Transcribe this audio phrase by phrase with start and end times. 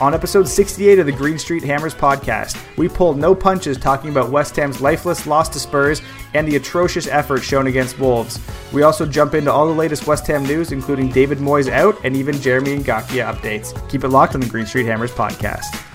[0.00, 4.30] On episode 68 of the Green Street Hammers podcast, we pulled no punches talking about
[4.30, 6.02] West Ham's lifeless loss to Spurs
[6.34, 8.38] and the atrocious effort shown against Wolves.
[8.72, 12.14] We also jump into all the latest West Ham news, including David Moyes out and
[12.14, 13.74] even Jeremy and Ngakia updates.
[13.90, 15.87] Keep it locked on the Green Street Hammers podcast.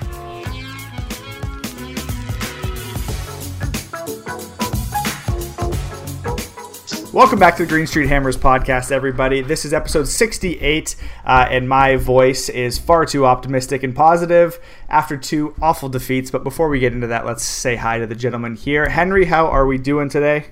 [7.14, 9.42] Welcome back to the Green Street Hammers podcast, everybody.
[9.42, 14.60] This is episode 68, uh, and my voice is far too optimistic and positive
[14.90, 16.32] after two awful defeats.
[16.32, 18.90] But before we get into that, let's say hi to the gentleman here.
[18.90, 20.48] Henry, how are we doing today?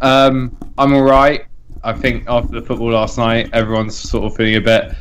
[0.00, 1.44] Um, I'm all right.
[1.82, 4.94] I think after the football last night, everyone's sort of feeling a bit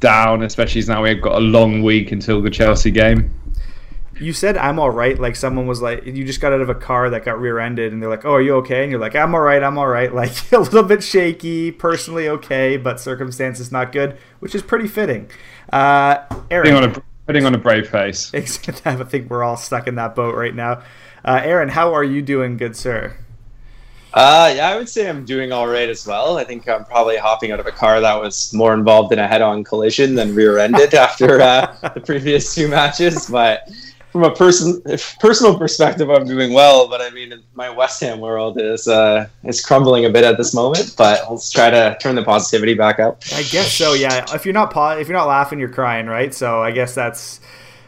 [0.00, 3.32] down, especially now we've got a long week until the Chelsea game
[4.20, 5.18] you said I'm all right.
[5.18, 8.02] Like someone was like, you just got out of a car that got rear-ended, and
[8.02, 9.62] they're like, "Oh, are you okay?" And you're like, "I'm all right.
[9.62, 14.54] I'm all right." Like a little bit shaky, personally okay, but circumstances not good, which
[14.54, 15.28] is pretty fitting.
[15.72, 18.32] Uh, Aaron, putting on a, putting on a brave face.
[18.34, 18.40] I
[19.04, 20.82] think we're all stuck in that boat right now.
[21.24, 23.16] Uh, Aaron, how are you doing, good sir?
[24.14, 26.38] Uh, yeah, I would say I'm doing all right as well.
[26.38, 29.26] I think I'm probably hopping out of a car that was more involved in a
[29.26, 33.68] head-on collision than rear-ended after uh, the previous two matches, but
[34.14, 34.80] from a person
[35.18, 36.86] personal perspective, I'm doing well.
[36.86, 40.54] But I mean, my West Ham world is uh, is crumbling a bit at this
[40.54, 40.94] moment.
[40.96, 43.24] But let's try to turn the positivity back up.
[43.34, 43.94] I guess so.
[43.94, 44.24] Yeah.
[44.32, 46.32] If you're not po- if you're not laughing, you're crying, right?
[46.32, 47.40] So I guess that's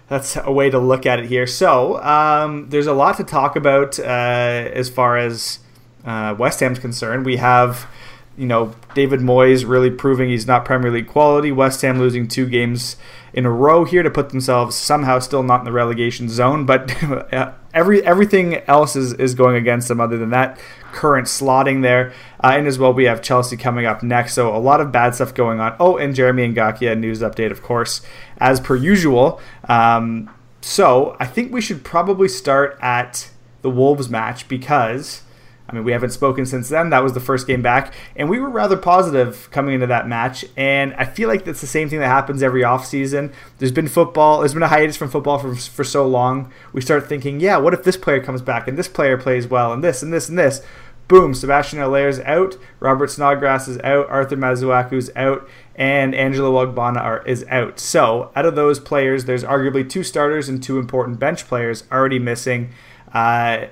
[0.09, 1.47] that's a way to look at it here.
[1.47, 5.61] So um, there's a lot to talk about uh, as far as
[6.05, 7.25] uh, West Ham's concerned.
[7.25, 7.87] We have
[8.37, 11.53] you know David Moyes really proving he's not Premier League quality.
[11.53, 12.97] West Ham losing two games
[13.33, 16.67] in a row here to put themselves somehow still not in the relegation zone.
[16.67, 16.95] But
[17.75, 20.59] every everything else is, is going against them other than that
[20.93, 22.13] current slotting there.
[22.43, 24.35] Uh, and as well, we have Chelsea coming up next.
[24.35, 25.77] So a lot of bad stuff going on.
[25.79, 28.01] Oh, and Jeremy Ngakia news update, of course,
[28.39, 29.41] as per usual.
[29.69, 30.31] Um,
[30.61, 33.31] so I think we should probably start at
[33.63, 35.23] the Wolves match because
[35.69, 36.91] I mean, we haven't spoken since then.
[36.91, 40.45] That was the first game back, and we were rather positive coming into that match.
[40.57, 43.33] And I feel like that's the same thing that happens every offseason.
[43.59, 46.53] There's been football, there's been a hiatus from football for, for so long.
[46.73, 49.73] We start thinking, yeah, what if this player comes back and this player plays well
[49.73, 50.63] and this and this and this?
[51.09, 57.25] Boom, Sebastian Haller's out, Robert Snodgrass is out, Arthur Masuaku's out, and Angelo Ogbonna are,
[57.25, 57.79] is out.
[57.79, 62.19] So, out of those players, there's arguably two starters and two important bench players already
[62.19, 62.71] missing.
[63.15, 63.67] Uh,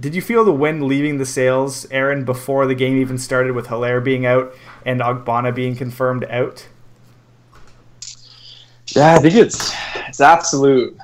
[0.00, 3.66] did you feel the wind leaving the sails, Aaron, before the game even started with
[3.66, 4.54] Haller being out
[4.84, 6.66] and Ogbonna being confirmed out?
[8.88, 9.74] Yeah, I think it's
[10.08, 10.96] it's absolute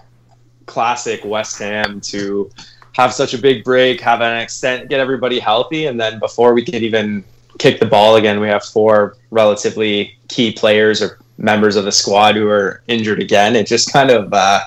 [0.67, 2.50] classic West Ham to
[2.93, 6.64] have such a big break, have an extent, get everybody healthy, and then before we
[6.64, 7.25] can even
[7.58, 12.37] kick the ball again, we have four relatively key players or members of the squad
[12.37, 13.56] who are injured again.
[13.56, 14.61] It just kind of uh,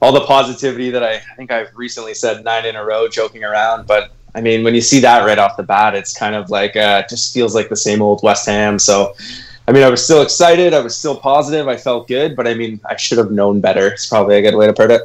[0.00, 3.44] all the positivity that I, I think I've recently said nine in a row, joking
[3.44, 3.86] around.
[3.86, 6.76] But I mean, when you see that right off the bat, it's kind of like
[6.76, 8.78] uh, just feels like the same old West Ham.
[8.78, 9.14] So,
[9.68, 10.72] I mean, I was still excited.
[10.72, 11.68] I was still positive.
[11.68, 13.88] I felt good, but I mean, I should have known better.
[13.88, 15.02] It's probably a good way to put it.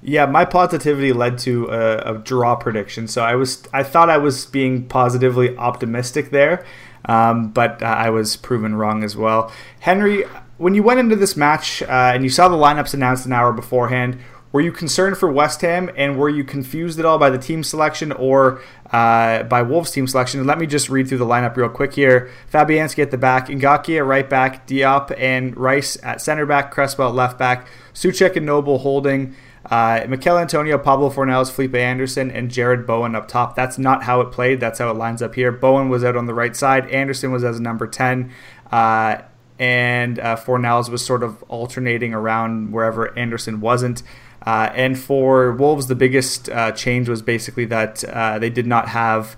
[0.00, 3.08] Yeah, my positivity led to a, a, draw prediction.
[3.08, 6.64] So I was I thought I was being positively optimistic there,
[7.06, 9.52] um, but uh, I was proven wrong as well.
[9.80, 10.24] Henry,
[10.58, 13.52] when you went into this match uh, and you saw the lineups announced an hour
[13.52, 14.18] beforehand,
[14.50, 17.62] were you concerned for West Ham and were you confused at all by the team
[17.62, 18.60] selection or
[18.90, 20.46] uh, by Wolves team selection?
[20.46, 22.30] let me just read through the lineup real quick here.
[22.52, 27.10] Fabianski at the back, Ngakia at right back, Diop and Rice at center back, Cresswell
[27.10, 29.36] at left back, Soucek and Noble holding.
[29.66, 33.54] Uh, Michail Antonio, Pablo Fornals, Felipe Anderson, and Jarrod Bowen up top.
[33.54, 34.60] That's not how it played.
[34.60, 35.52] That's how it lines up here.
[35.52, 36.88] Bowen was out on the right side.
[36.88, 38.32] Anderson was as a number 10.
[38.72, 39.18] Uh,
[39.58, 44.02] and uh, Fornals was sort of alternating around wherever Anderson wasn't.
[44.46, 48.88] Uh, and for Wolves, the biggest uh, change was basically that uh, they did not
[48.88, 49.36] have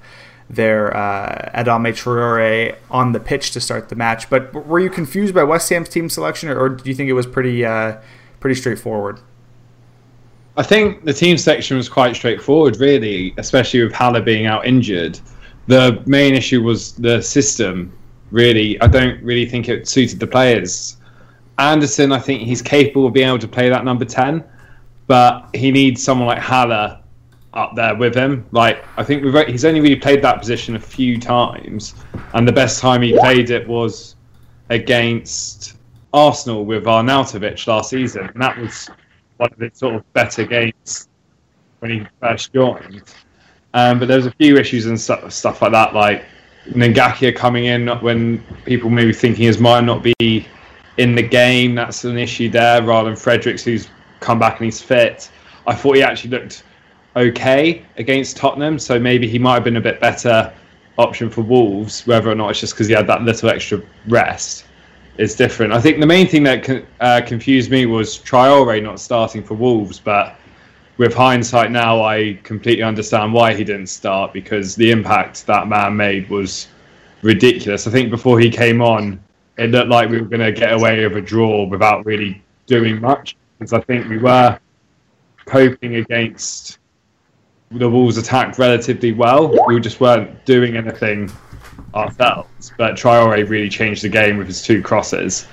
[0.50, 4.28] their uh, Adama Traore on the pitch to start the match.
[4.28, 7.14] But were you confused by West Ham's team selection, or, or do you think it
[7.14, 7.98] was pretty uh,
[8.40, 9.20] pretty straightforward?
[10.56, 15.18] I think the team selection was quite straightforward, really, especially with Haller being out injured.
[15.68, 17.96] The main issue was the system,
[18.30, 18.80] really.
[18.80, 20.96] I don't really think it suited the players.
[21.58, 24.42] Anderson, I think he's capable of being able to play that number 10,
[25.06, 27.00] but he needs someone like Haller
[27.52, 28.46] up there with him.
[28.52, 31.94] Like, I think we've, he's only really played that position a few times,
[32.32, 34.16] and the best time he played it was
[34.70, 35.76] against
[36.12, 38.88] Arsenal with Arnautovic last season, and that was
[39.36, 41.08] one of the sort of better games
[41.80, 43.02] when he first joined.
[43.74, 46.24] Um, but there's a few issues and stuff, stuff like that, like
[46.70, 50.46] Ngakia coming in when people maybe thinking his might not be
[50.98, 51.74] in the game.
[51.74, 53.88] That's an issue there, rather than Fredericks, who's
[54.20, 55.30] come back and he's fit.
[55.66, 56.64] I thought he actually looked
[57.16, 60.52] okay against Tottenham, so maybe he might have been a bit better
[60.98, 64.66] option for Wolves, whether or not it's just because he had that little extra rest
[65.18, 65.72] is different.
[65.72, 69.98] I think the main thing that uh, confused me was Traore not starting for Wolves,
[69.98, 70.39] but
[71.00, 75.96] with hindsight now, I completely understand why he didn't start because the impact that man
[75.96, 76.68] made was
[77.22, 77.86] ridiculous.
[77.86, 79.18] I think before he came on,
[79.56, 83.00] it looked like we were going to get away with a draw without really doing
[83.00, 83.34] much.
[83.58, 84.58] Because I think we were
[85.46, 86.80] coping against
[87.70, 89.56] the Wolves' attack relatively well.
[89.68, 91.32] We just weren't doing anything
[91.94, 92.72] ourselves.
[92.76, 95.48] But Traore really changed the game with his two crosses.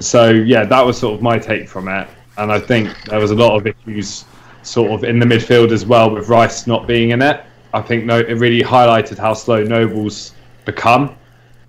[0.00, 2.08] So yeah, that was sort of my take from it.
[2.36, 4.24] And I think there was a lot of issues
[4.66, 7.44] sort of in the midfield as well with Rice not being in it.
[7.72, 10.32] I think no, it really highlighted how slow Noble's
[10.64, 11.14] become.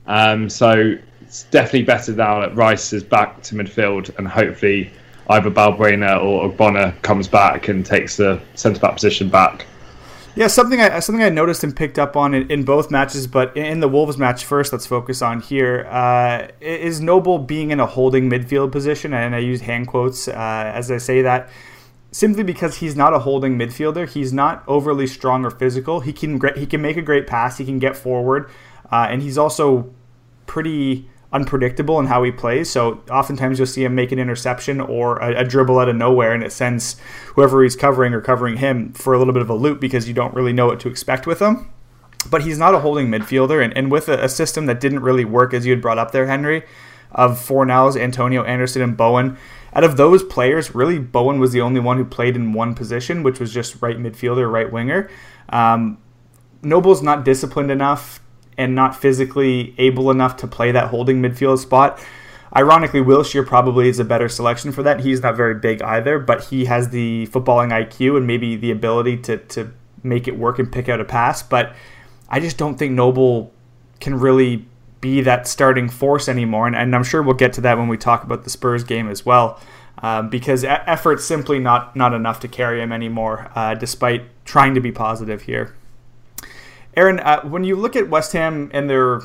[0.07, 4.91] Um, so it's definitely better now that Rice is back to midfield and hopefully
[5.29, 9.65] either Balbuena or Ogbonna comes back and takes the centre back position back.
[10.37, 13.57] Yeah, something I something I noticed and picked up on in, in both matches, but
[13.57, 15.87] in the Wolves match first, let's focus on here.
[15.89, 20.71] Uh, is Noble being in a holding midfield position, and I use hand quotes uh,
[20.75, 21.49] as I say that,
[22.11, 24.09] simply because he's not a holding midfielder.
[24.09, 26.01] He's not overly strong or physical.
[26.01, 27.57] He can he can make a great pass.
[27.57, 28.49] He can get forward,
[28.91, 29.93] uh, and he's also
[30.45, 32.69] pretty unpredictable in how he plays.
[32.69, 36.33] So oftentimes you'll see him make an interception or a, a, dribble out of nowhere,
[36.33, 36.95] and it sends
[37.35, 40.13] whoever he's covering or covering him for a little bit of a loop because you
[40.13, 41.69] don't really know what to expect with him.
[42.29, 45.25] But he's not a holding midfielder, and, and with a, a system that didn't really
[45.25, 46.63] work as you had brought up there, Henry,
[47.11, 49.37] of Fornals, Antonio Anderson, and Bowen.
[49.77, 53.21] Out of those players, really, Bowen was the only one who played in one position,
[53.21, 55.07] which was just right midfielder, right winger.
[55.49, 55.99] Um,
[56.63, 58.19] Noble's not disciplined enough
[58.57, 62.03] and not physically able enough to play that holding midfield spot.
[62.55, 65.01] Ironically, Wilshere probably is a better selection for that.
[65.01, 69.17] He's not very big either, but he has the footballing IQ and maybe the ability
[69.17, 71.43] to, to make it work and pick out a pass.
[71.43, 71.75] But
[72.29, 73.53] I just don't think Noble
[73.99, 74.66] can really
[75.01, 76.67] be that starting force anymore.
[76.67, 79.09] And, and I'm sure we'll get to that when we talk about the Spurs game
[79.09, 79.59] as well.
[79.99, 84.79] Um, because effort's simply not not enough to carry him anymore, uh, despite trying to
[84.79, 85.73] be positive here.
[86.95, 89.21] Aaron, uh, when you look at West Ham and their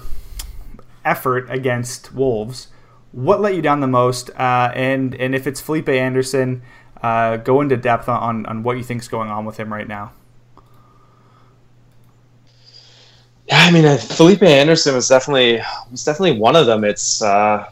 [1.05, 2.69] effort against Wolves,
[3.13, 4.31] what let you down the most?
[4.31, 6.63] Uh, and and if it's Felipe Anderson,
[7.03, 9.89] uh, go into depth on, on what you think is going on with him right
[9.89, 10.13] now.
[13.42, 16.85] Yeah, I mean, uh, Felipe Anderson was definitely was definitely one of them.
[16.85, 17.69] It's uh,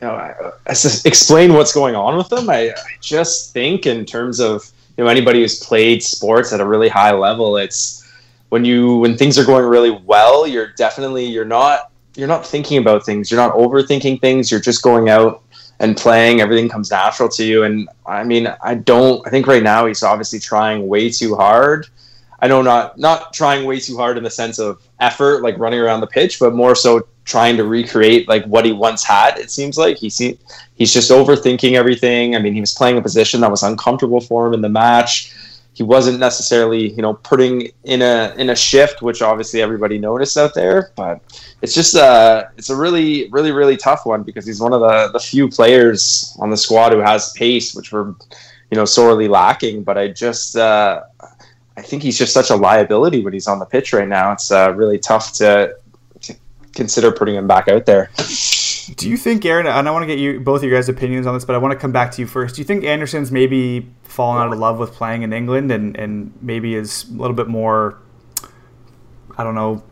[0.00, 0.34] you know, I,
[0.66, 0.72] I
[1.04, 2.48] explain what's going on with them.
[2.50, 6.66] I, I just think in terms of you know anybody who's played sports at a
[6.66, 8.04] really high level, it's
[8.50, 12.78] when you when things are going really well, you're definitely you're not you're not thinking
[12.78, 13.30] about things.
[13.30, 14.50] You're not overthinking things.
[14.50, 15.42] You're just going out
[15.80, 16.40] and playing.
[16.40, 17.64] Everything comes natural to you.
[17.64, 19.26] And I mean, I don't.
[19.26, 21.86] I think right now he's obviously trying way too hard.
[22.44, 25.80] I know not not trying way too hard in the sense of effort, like running
[25.80, 29.38] around the pitch, but more so trying to recreate like what he once had.
[29.38, 30.10] It seems like he
[30.74, 32.36] he's just overthinking everything.
[32.36, 35.32] I mean, he was playing a position that was uncomfortable for him in the match.
[35.72, 40.36] He wasn't necessarily, you know, putting in a in a shift, which obviously everybody noticed
[40.36, 40.92] out there.
[40.96, 41.22] But
[41.62, 45.08] it's just a it's a really, really, really tough one because he's one of the
[45.14, 48.08] the few players on the squad who has pace, which we're,
[48.70, 49.82] you know, sorely lacking.
[49.82, 51.04] But I just uh
[51.76, 54.32] I think he's just such a liability when he's on the pitch right now.
[54.32, 55.76] It's uh, really tough to
[56.72, 58.10] consider putting him back out there.
[58.96, 61.26] Do you think, Aaron, and I want to get you both of your guys' opinions
[61.26, 62.56] on this, but I want to come back to you first.
[62.56, 66.32] Do you think Anderson's maybe fallen out of love with playing in England and, and
[66.42, 67.98] maybe is a little bit more,
[69.38, 69.82] I don't know,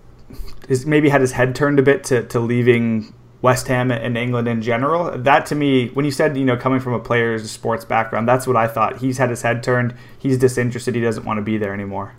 [0.68, 4.48] is maybe had his head turned a bit to, to leaving West Ham and England
[4.48, 5.18] in general?
[5.18, 8.46] That to me, when you said, you know, coming from a player's sports background, that's
[8.46, 8.98] what I thought.
[8.98, 9.94] He's had his head turned.
[10.18, 10.94] He's disinterested.
[10.94, 12.14] He doesn't want to be there anymore.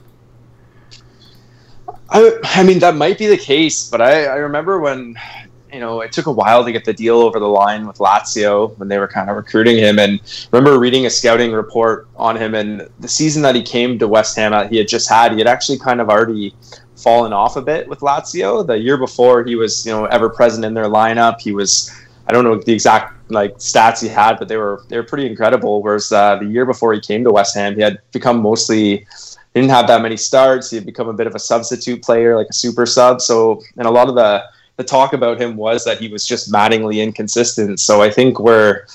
[2.09, 5.15] I, I mean, that might be the case, but I, I remember when,
[5.71, 8.77] you know, it took a while to get the deal over the line with Lazio
[8.77, 9.97] when they were kind of recruiting him.
[9.97, 10.19] And
[10.51, 12.53] remember reading a scouting report on him.
[12.53, 15.39] And the season that he came to West Ham, uh, he had just had, he
[15.39, 16.53] had actually kind of already
[17.03, 18.65] fallen off a bit with Lazio.
[18.65, 21.41] The year before, he was, you know, ever present in their lineup.
[21.41, 21.91] He was,
[22.27, 25.27] I don't know the exact like stats he had, but they were they were pretty
[25.27, 25.81] incredible.
[25.81, 29.05] Whereas uh, the year before he came to West Ham, he had become mostly
[29.53, 30.71] he didn't have that many starts.
[30.71, 33.21] He had become a bit of a substitute player, like a super sub.
[33.21, 34.43] So, and a lot of the
[34.77, 37.79] the talk about him was that he was just maddeningly inconsistent.
[37.79, 38.87] So I think we're,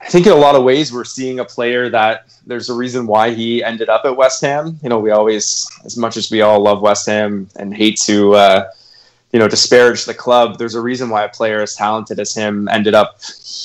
[0.00, 3.06] I think in a lot of ways we're seeing a player that there's a reason
[3.06, 4.78] why he ended up at West Ham.
[4.82, 8.34] You know, we always, as much as we all love West Ham and hate to,
[8.34, 8.70] uh,
[9.32, 12.66] you know, disparage the club, there's a reason why a player as talented as him
[12.68, 13.20] ended up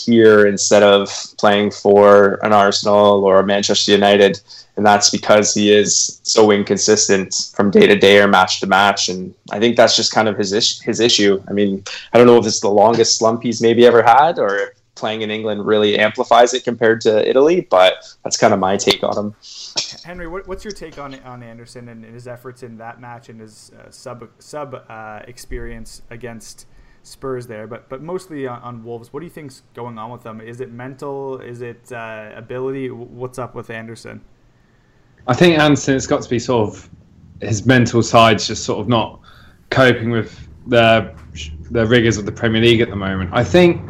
[0.06, 4.40] here instead of playing for an Arsenal or a Manchester United
[4.78, 9.10] and that's because he is so inconsistent from day to day or match to match.
[9.10, 11.42] And I think that's just kind of his is- his issue.
[11.48, 14.74] I mean, I don't know if it's the longest slump he's maybe ever had, or
[14.96, 17.62] playing in England really amplifies it compared to Italy.
[17.70, 19.36] But that's kind of my take on him.
[20.04, 23.40] Henry, what, what's your take on on Anderson and his efforts in that match and
[23.40, 26.68] his uh, sub sub uh, experience against?
[27.08, 29.14] Spurs there, but but mostly on, on, Wolves.
[29.14, 30.42] What do you think's going on with them?
[30.42, 31.40] Is it mental?
[31.40, 32.90] Is it uh, ability?
[32.90, 34.22] What's up with Anderson?
[35.28, 36.90] I think Anderson, it's got to be sort of
[37.42, 39.20] his mental side's just sort of not
[39.70, 41.14] coping with the
[41.72, 43.30] the rigors of the Premier League at the moment.
[43.34, 43.82] I think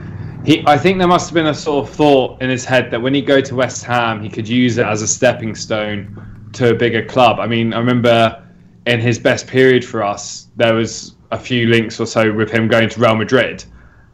[0.46, 3.02] he, I think there must have been a sort of thought in his head that
[3.02, 6.72] when he go to West Ham, he could use it as a stepping stone to
[6.72, 7.40] a bigger club.
[7.40, 8.44] I mean, I remember
[8.86, 12.68] in his best period for us, there was a few links or so with him
[12.68, 13.64] going to Real Madrid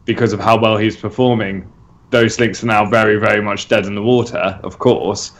[0.04, 1.70] because of how well he was performing.
[2.10, 5.32] Those links are now very, very much dead in the water, of course.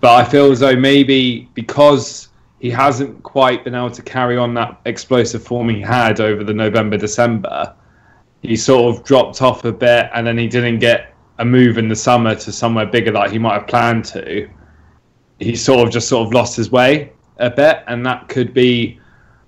[0.00, 2.28] But I feel as though maybe because
[2.60, 6.54] he hasn't quite been able to carry on that explosive form he had over the
[6.54, 7.74] November December,
[8.46, 11.88] he sort of dropped off a bit, and then he didn't get a move in
[11.88, 14.48] the summer to somewhere bigger that he might have planned to.
[15.38, 18.98] He sort of just sort of lost his way a bit, and that could be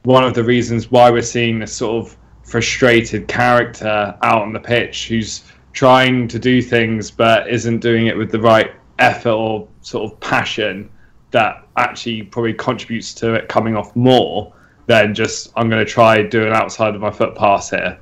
[0.02, 4.60] one of the reasons why we're seeing this sort of frustrated character out on the
[4.60, 9.68] pitch who's trying to do things but isn't doing it with the right effort or
[9.82, 10.88] sort of passion
[11.30, 14.52] that actually probably contributes to it coming off more
[14.86, 17.98] than just I'm going to try do an outside of my foot pass here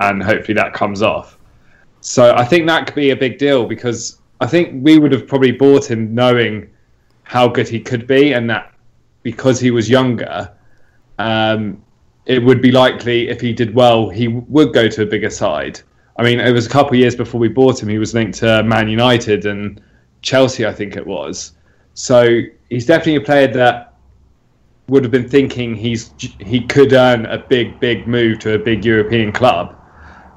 [0.00, 1.38] and hopefully that comes off.
[2.00, 5.26] So I think that could be a big deal because I think we would have
[5.28, 6.70] probably bought him knowing
[7.24, 8.72] how good he could be and that
[9.22, 10.50] because he was younger,
[11.18, 11.82] um,
[12.24, 15.80] it would be likely if he did well, he would go to a bigger side.
[16.16, 17.88] I mean, it was a couple of years before we bought him.
[17.88, 19.80] He was linked to Man United and
[20.22, 21.52] Chelsea, I think it was.
[21.94, 22.40] So
[22.70, 23.94] he's definitely a player that
[24.88, 28.84] would have been thinking he's he could earn a big, big move to a big
[28.84, 29.79] European club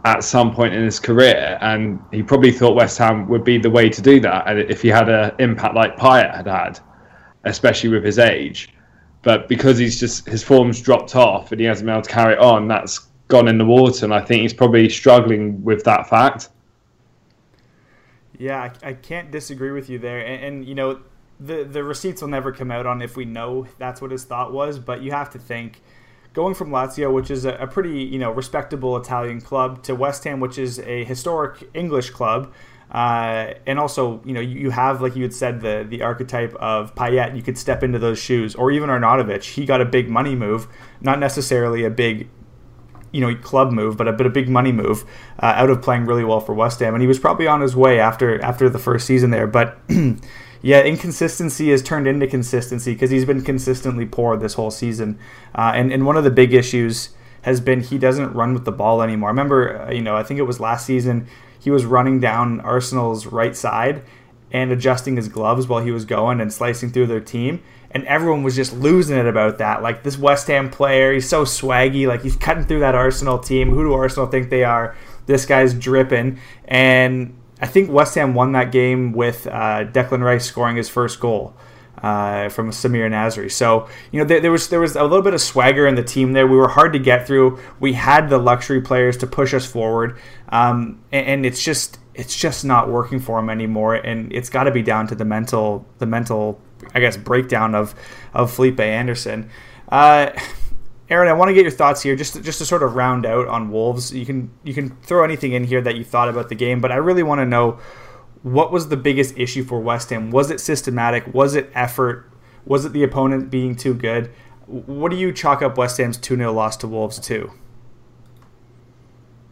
[0.06, 3.70] at some point in his career, and he probably thought West Ham would be the
[3.70, 6.80] way to do that, and if he had an impact like Payet had had,
[7.46, 8.70] especially with his age.
[9.22, 12.34] But because he's just his form's dropped off and he hasn't been able to carry
[12.34, 16.10] it on, that's gone in the water, and I think he's probably struggling with that
[16.10, 16.50] fact.
[18.38, 20.20] Yeah, I, I can't disagree with you there.
[20.20, 21.00] And, and, you know,
[21.40, 24.52] the the receipts will never come out on if we know that's what his thought
[24.52, 24.80] was.
[24.80, 25.82] But you have to think
[26.34, 30.24] going from Lazio, which is a, a pretty you know respectable Italian club, to West
[30.26, 32.54] Ham, which is a historic English club.
[32.92, 36.94] Uh, and also, you know, you have, like you had said, the the archetype of
[36.96, 37.36] Payet.
[37.36, 39.44] You could step into those shoes, or even Arnautovic.
[39.44, 40.68] He got a big money move,
[41.02, 42.30] not necessarily a big
[43.12, 45.06] you know club move, but a bit a big money move
[45.40, 47.76] uh, out of playing really well for West Ham, and he was probably on his
[47.76, 49.48] way after after the first season there.
[49.48, 49.78] But
[50.64, 55.20] yeah, inconsistency has turned into consistency because he's been consistently poor this whole season,
[55.54, 57.10] uh, and and one of the big issues
[57.44, 59.30] has been he doesn't run with the ball anymore.
[59.30, 61.28] I remember, uh, you know, I think it was last season
[61.60, 64.04] he was running down Arsenal's right side
[64.52, 67.62] and adjusting his gloves while he was going and slicing through their team.
[67.92, 69.82] And everyone was just losing it about that.
[69.82, 72.08] Like this West Ham player, he's so swaggy.
[72.08, 73.70] Like he's cutting through that Arsenal team.
[73.70, 74.96] Who do Arsenal think they are?
[75.26, 76.40] This guy's dripping.
[76.66, 81.22] And I think West Ham won that game with uh, Declan Rice scoring his first
[81.22, 81.56] goal.
[82.02, 83.50] Uh, from Samir Nasri.
[83.50, 86.04] So you know there, there, was there was a little bit of swagger in the
[86.04, 86.46] team there.
[86.46, 87.60] We were hard to get through.
[87.80, 92.36] We had the luxury players to push us forward, um, and, and, it's just it's
[92.36, 93.96] just not working for him anymore.
[93.96, 96.60] And it's got to be down to the mental the mental
[96.94, 97.96] I guess breakdown of
[98.34, 99.50] of Felipe Anderson.
[99.88, 100.32] Uh,
[101.14, 103.24] Aaron, I want to get your thoughts here, just to, just to sort of round
[103.28, 104.12] out on Wolves.
[104.12, 106.92] You can you can throw anything in here that you thought about the game, but
[106.92, 107.80] I really want to know
[108.42, 110.32] what was the biggest issue for West Ham?
[110.32, 111.32] Was it systematic?
[111.32, 112.32] Was it effort?
[112.66, 114.32] Was it the opponent being too good?
[114.66, 117.52] What do you chalk up West Ham's 2 0 loss to Wolves to?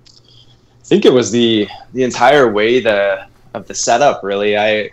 [0.08, 4.24] I think it was the the entire way the of the setup.
[4.24, 4.90] Really, I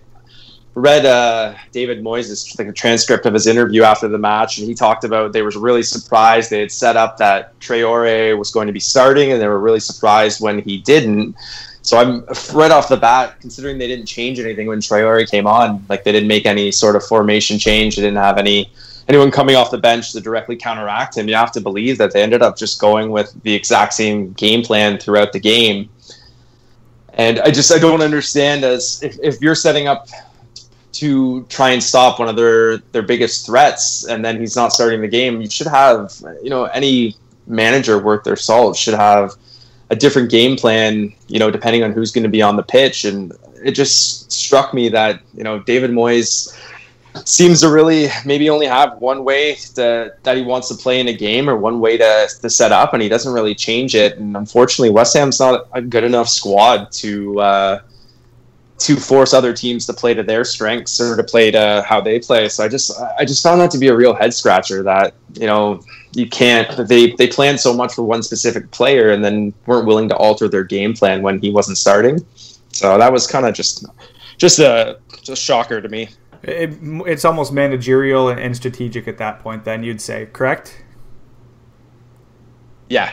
[0.75, 4.75] read uh, David Moyes' like a transcript of his interview after the match, and he
[4.75, 8.73] talked about they were really surprised they had set up that Traore was going to
[8.73, 11.35] be starting, and they were really surprised when he didn't.
[11.83, 15.85] So I'm right off the bat, considering they didn't change anything when Traore came on,
[15.89, 17.97] like they didn't make any sort of formation change.
[17.97, 18.71] They didn't have any
[19.09, 21.29] anyone coming off the bench to directly counteract him.
[21.29, 24.63] You have to believe that they ended up just going with the exact same game
[24.63, 25.89] plan throughout the game.
[27.15, 30.09] And I just I don't understand as if, if you're setting up
[31.01, 35.01] to try and stop one of their their biggest threats and then he's not starting
[35.01, 36.13] the game, you should have
[36.43, 39.33] you know any manager worth their salt should have
[39.91, 43.05] a different game plan, you know, depending on who's going to be on the pitch.
[43.05, 43.33] And
[43.65, 46.55] it just struck me that, you know, David Moyes
[47.25, 51.09] seems to really maybe only have one way to, that he wants to play in
[51.09, 54.19] a game or one way to, to set up, and he doesn't really change it.
[54.19, 57.81] And unfortunately, West Ham's not a good enough squad to, uh,
[58.79, 62.21] to force other teams to play to their strengths or to play to how they
[62.21, 62.49] play.
[62.49, 65.47] So I just I just found that to be a real head scratcher that you
[65.47, 65.83] know
[66.13, 70.09] you can't they they planned so much for one specific player and then weren't willing
[70.11, 72.25] to alter their game plan when he wasn't starting.
[72.69, 73.85] So that was kind of just
[74.37, 76.09] just a just shocker to me.
[76.45, 79.65] It, it's almost managerial and strategic at that point.
[79.65, 80.85] Then you'd say correct?
[82.89, 83.13] Yeah,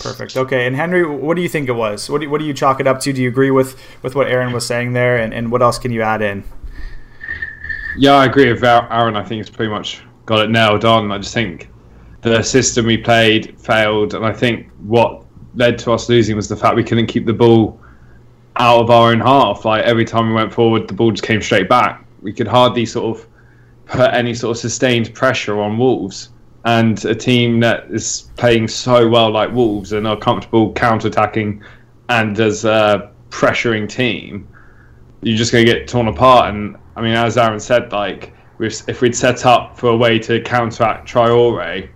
[0.00, 0.36] Perfect.
[0.36, 2.10] Okay, and Henry, what do you think it was?
[2.10, 3.12] What do, what do you chalk it up to?
[3.12, 5.92] Do you agree with, with what Aaron was saying there, and, and what else can
[5.92, 6.44] you add in?
[7.96, 9.16] Yeah, I agree with Aaron.
[9.16, 11.12] I think it's pretty much got it nailed on.
[11.12, 11.68] I just think
[12.22, 15.24] the system we played failed, and I think what
[15.54, 17.78] led to us losing was the fact we couldn't keep the ball
[18.56, 19.64] out of our own half.
[19.64, 22.04] Like every time we went forward, the ball just came straight back.
[22.22, 23.26] We could hardly sort of
[23.86, 26.30] put any sort of sustained pressure on Wolves
[26.64, 31.62] and a team that is playing so well like Wolves and are comfortable counter-attacking
[32.08, 34.46] and as a pressuring team,
[35.22, 36.54] you're just going to get torn apart.
[36.54, 40.40] And I mean, as Aaron said, like if we'd set up for a way to
[40.42, 41.88] counteract Traore,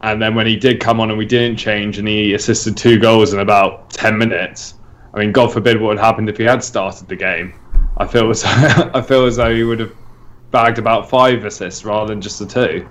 [0.00, 2.98] and then when he did come on and we didn't change and he assisted two
[2.98, 4.74] goals in about 10 minutes,
[5.12, 7.54] I mean, God forbid what would happened if he had started the game.
[7.96, 9.92] I feel as I feel as though he would have
[10.50, 12.88] bagged about five assists rather than just the two.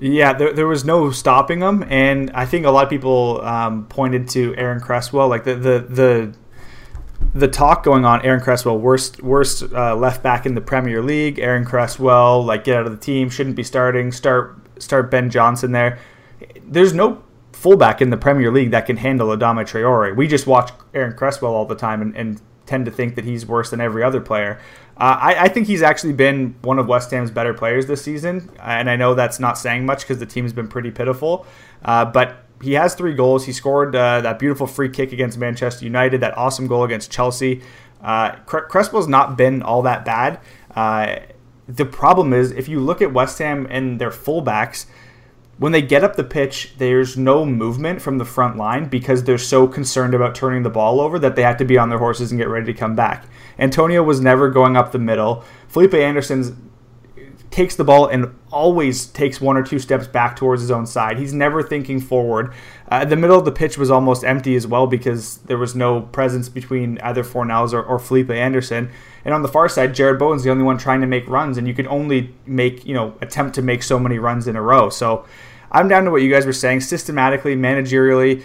[0.00, 3.86] Yeah, there, there was no stopping him, and I think a lot of people um,
[3.86, 6.34] pointed to Aaron Cresswell, like the the the
[7.34, 8.22] the talk going on.
[8.22, 11.38] Aaron Cresswell, worst worst uh, left back in the Premier League.
[11.38, 14.12] Aaron Cresswell, like get out of the team, shouldn't be starting.
[14.12, 15.98] Start start Ben Johnson there.
[16.62, 20.14] There's no fullback in the Premier League that can handle Adama Traore.
[20.14, 23.46] We just watch Aaron Cresswell all the time and, and tend to think that he's
[23.46, 24.60] worse than every other player.
[24.98, 28.50] Uh, I, I, think he's actually been one of West Ham's better players this season,
[28.62, 31.46] and I know that's not saying much because the team's been pretty pitiful.
[31.84, 33.44] Uh, but he has three goals.
[33.44, 37.60] He scored uh, that beautiful free kick against Manchester United, that awesome goal against Chelsea.
[38.02, 40.40] Uh, Cresswell's not been all that bad.
[40.74, 41.16] Uh,
[41.68, 44.86] the problem is, if you look at West Ham and their fullbacks,
[45.58, 49.38] when they get up the pitch, there's no movement from the front line because they're
[49.38, 52.30] so concerned about turning the ball over that they have to be on their horses
[52.30, 53.24] and get ready to come back.
[53.58, 55.44] Antonio was never going up the middle.
[55.68, 56.70] Felipe Anderson
[57.50, 61.18] takes the ball and always takes one or two steps back towards his own side.
[61.18, 62.52] He's never thinking forward.
[62.90, 66.02] Uh, the middle of the pitch was almost empty as well because there was no
[66.02, 68.90] presence between either Fornals or, or Felipe Anderson.
[69.24, 71.66] And on the far side, Jarrod Bowen's the only one trying to make runs, and
[71.66, 74.90] you can only make, you know, attempt to make so many runs in a row.
[74.90, 75.24] So
[75.70, 78.42] I'm down to what you guys were saying systematically, managerially.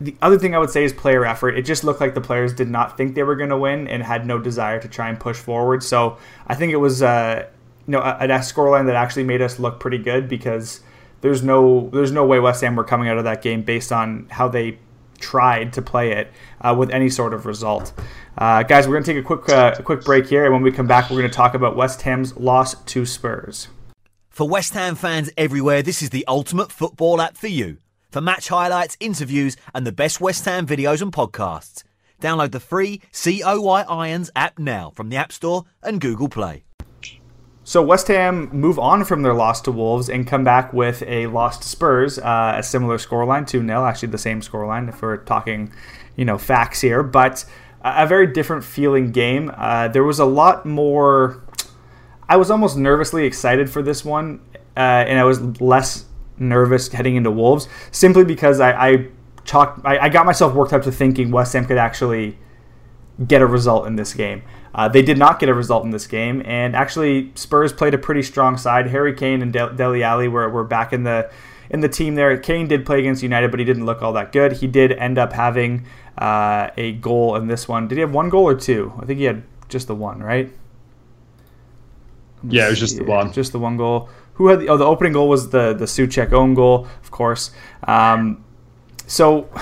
[0.00, 1.56] The other thing I would say is player effort.
[1.56, 4.02] It just looked like the players did not think they were going to win and
[4.02, 5.82] had no desire to try and push forward.
[5.82, 7.46] So I think it was, uh,
[7.86, 10.80] you know, a, a scoreline that actually made us look pretty good because
[11.22, 14.26] there's no there's no way West Ham were coming out of that game based on
[14.30, 14.78] how they
[15.18, 16.30] tried to play it
[16.60, 17.92] uh, with any sort of result.
[18.36, 20.70] Uh, guys, we're going to take a quick uh, quick break here, and when we
[20.70, 23.68] come back, we're going to talk about West Ham's loss to Spurs.
[24.36, 27.78] For West Ham fans everywhere, this is the ultimate football app for you.
[28.10, 31.84] For match highlights, interviews, and the best West Ham videos and podcasts.
[32.20, 36.64] Download the free COY Irons app now from the App Store and Google Play.
[37.64, 41.28] So West Ham move on from their loss to Wolves and come back with a
[41.28, 45.16] loss to Spurs, uh, a similar scoreline, 2 0, actually the same scoreline if we're
[45.16, 45.72] talking,
[46.14, 47.46] you know, facts here, but
[47.82, 49.50] a very different feeling game.
[49.56, 51.42] Uh, there was a lot more.
[52.28, 54.40] I was almost nervously excited for this one,
[54.76, 56.06] uh, and I was less
[56.38, 59.08] nervous heading into Wolves simply because I, I
[59.52, 62.36] I, I got myself worked up to thinking West Ham could actually
[63.26, 64.42] get a result in this game.
[64.74, 67.98] Uh, they did not get a result in this game, and actually Spurs played a
[67.98, 68.88] pretty strong side.
[68.88, 71.30] Harry Kane and De- Dele Alli were, were back in the
[71.70, 72.36] in the team there.
[72.36, 74.52] Kane did play against United, but he didn't look all that good.
[74.52, 75.86] He did end up having
[76.18, 77.88] uh, a goal in this one.
[77.88, 78.92] Did he have one goal or two?
[79.00, 80.52] I think he had just the one, right?
[82.42, 83.32] Let's yeah, it was just the one.
[83.32, 84.08] Just the one goal.
[84.34, 87.50] Who had the, oh the opening goal was the the Soucek own goal, of course.
[87.84, 88.44] Um,
[89.06, 89.48] so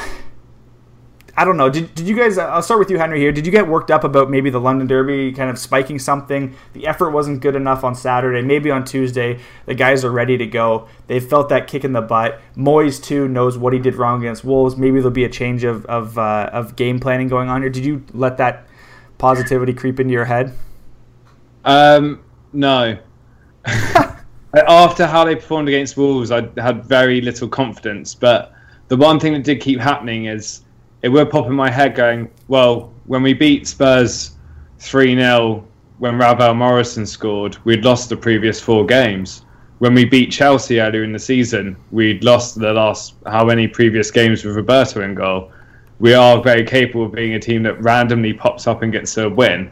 [1.37, 1.69] I don't know.
[1.69, 2.39] Did, did you guys?
[2.39, 3.19] I'll start with you, Henry.
[3.19, 6.55] Here, did you get worked up about maybe the London Derby kind of spiking something?
[6.75, 8.41] The effort wasn't good enough on Saturday.
[8.43, 10.87] Maybe on Tuesday, the guys are ready to go.
[11.09, 12.41] They felt that kick in the butt.
[12.57, 14.77] Moyes too knows what he did wrong against Wolves.
[14.77, 17.71] Maybe there'll be a change of of, uh, of game planning going on here.
[17.71, 18.67] Did you let that
[19.19, 20.53] positivity creep into your head?
[21.65, 22.24] Um,
[22.55, 22.99] no.
[24.55, 28.14] After how they performed against Wolves, I had very little confidence.
[28.14, 28.53] But
[28.88, 30.62] the one thing that did keep happening is
[31.03, 34.37] it would pop in my head going, well, when we beat Spurs
[34.79, 35.67] 3 0
[35.99, 39.45] when Ravel Morrison scored, we'd lost the previous four games.
[39.79, 44.11] When we beat Chelsea earlier in the season, we'd lost the last how many previous
[44.11, 45.51] games with Roberto in goal.
[45.99, 49.29] We are very capable of being a team that randomly pops up and gets a
[49.29, 49.71] win.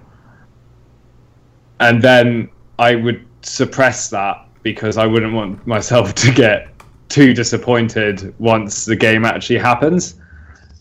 [1.80, 2.48] And then
[2.82, 6.68] I would suppress that because I wouldn't want myself to get
[7.08, 10.16] too disappointed once the game actually happens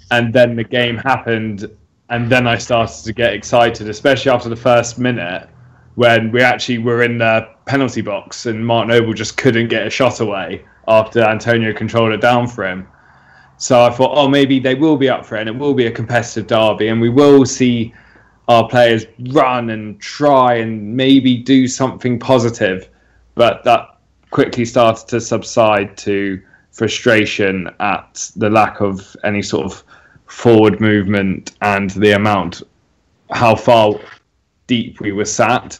[0.09, 1.69] and then the game happened,
[2.09, 5.47] and then I started to get excited, especially after the first minute
[5.95, 9.89] when we actually were in the penalty box and Martin Noble just couldn't get a
[9.89, 12.87] shot away after Antonio controlled it down for him.
[13.57, 15.85] So I thought, oh, maybe they will be up for it and it will be
[15.85, 17.93] a competitive derby and we will see
[18.47, 22.89] our players run and try and maybe do something positive.
[23.35, 23.97] But that
[24.31, 29.83] quickly started to subside to frustration at the lack of any sort of
[30.25, 32.63] forward movement and the amount,
[33.31, 33.99] how far
[34.67, 35.79] deep we were sat.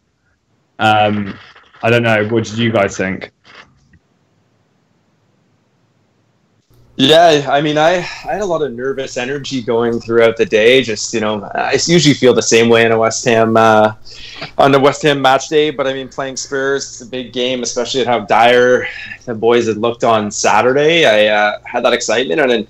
[0.80, 1.38] Um,
[1.84, 2.28] I don't know.
[2.28, 3.32] What did you guys think?
[7.04, 10.84] Yeah, I mean, I, I had a lot of nervous energy going throughout the day.
[10.84, 13.96] Just you know, I usually feel the same way in a West Ham uh,
[14.60, 15.72] on the West Ham match day.
[15.72, 18.88] But I mean, playing Spurs, it's a big game, especially at how dire
[19.26, 21.08] the boys had looked on Saturday.
[21.08, 22.68] I uh, had that excitement, and then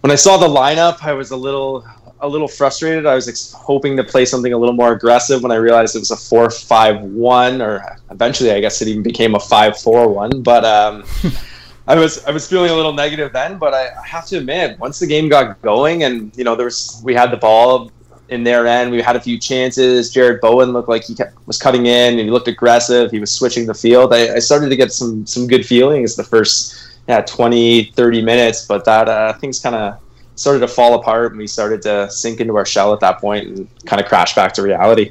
[0.00, 1.84] when I saw the lineup, I was a little
[2.20, 3.04] a little frustrated.
[3.04, 5.98] I was ex- hoping to play something a little more aggressive when I realized it
[5.98, 10.40] was a four-five-one, or eventually, I guess it even became a five-four-one.
[10.40, 11.04] But um,
[11.86, 13.58] I was I was feeling a little negative then.
[13.58, 16.66] But I, I, have to admit, once the game got going, and you know, there
[16.66, 17.90] was we had the ball
[18.30, 18.90] in their end.
[18.90, 20.12] We had a few chances.
[20.12, 23.10] Jarrod Bowen looked like he kept, was cutting in, and he looked aggressive.
[23.10, 24.14] He was switching the field.
[24.14, 28.66] I, I started to get some some good feelings the first yeah 20 30 minutes
[28.66, 30.00] but that uh, things kind of
[30.36, 33.46] started to fall apart and we started to sink into our shell at that point
[33.46, 35.10] and kind of crash back to reality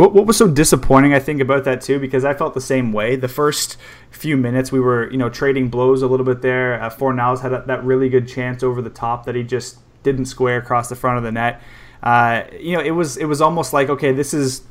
[0.00, 2.92] what, what was so disappointing i think about that too because i felt the same
[2.92, 3.16] way.
[3.16, 3.76] The first
[4.10, 6.82] few minutes we were you know trading blows a little bit there.
[6.82, 10.24] Uh, Fornals had a, that really good chance over the top that he just didn't
[10.24, 11.60] square across the front of the net.
[12.02, 14.62] Uh, you know it was it was almost like okay this is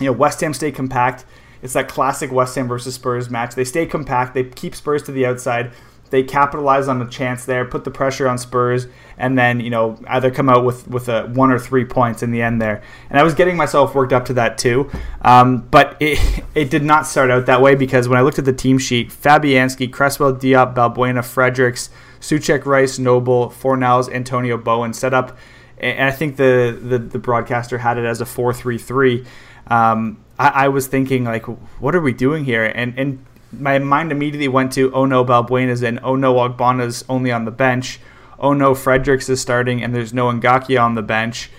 [0.00, 1.24] you know west ham stay compact.
[1.62, 3.54] It's that classic West Ham versus Spurs match.
[3.54, 5.72] They stay compact, they keep Spurs to the outside,
[6.14, 8.86] they capitalize on the chance there, put the pressure on Spurs,
[9.18, 12.30] and then you know either come out with with a one or three points in
[12.30, 12.84] the end there.
[13.10, 14.88] And I was getting myself worked up to that too,
[15.22, 18.44] um, but it it did not start out that way because when I looked at
[18.44, 25.12] the team sheet, Fabianski, Cresswell, Diop, Balbuena, Fredericks, Soucek, Rice, Noble, Fornals, Antonio Bowen set
[25.12, 25.36] up,
[25.78, 29.26] and I think the the, the broadcaster had it as a four three three.
[29.66, 31.46] Um, I, I, was thinking like,
[31.80, 32.66] what are we doing here?
[32.66, 33.24] And and
[33.60, 36.00] my mind immediately went to, oh no, Balbuena's in.
[36.02, 38.00] Oh no, Ogbonna's only on the bench.
[38.38, 41.50] Oh no, Fredericks is starting, and there's no Ngakia on the bench.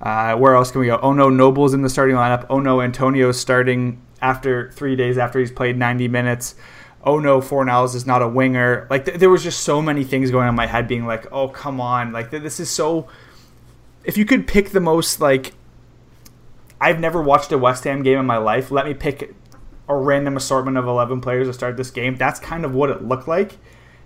[0.00, 0.98] Uh, where else can we go?
[1.02, 2.46] Oh no, Noble's in the starting lineup.
[2.50, 6.54] Oh no, Antonio's starting after three days after he's played 90 minutes.
[7.04, 8.86] oh no, Fornals is not a winger.
[8.90, 11.30] Like th- there was just so many things going on in my head, being like,
[11.32, 13.08] oh come on, like th- this is so.
[14.04, 15.52] If you could pick the most like,
[16.80, 18.70] I've never watched a West Ham game in my life.
[18.70, 19.34] Let me pick
[19.88, 22.16] a random assortment of eleven players to start this game.
[22.16, 23.58] That's kind of what it looked like,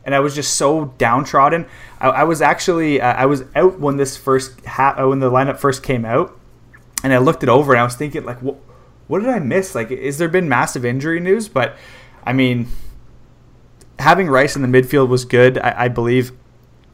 [0.05, 1.67] and I was just so downtrodden.
[2.01, 5.31] I, I was actually uh, I was out when this first ha- uh, when the
[5.31, 6.39] lineup first came out,
[7.03, 8.57] and I looked it over and I was thinking like, what
[9.07, 9.75] what did I miss?
[9.75, 11.49] Like, is there been massive injury news?
[11.49, 11.77] But
[12.25, 12.69] I mean,
[13.99, 15.59] having Rice in the midfield was good.
[15.59, 16.33] I, I believe.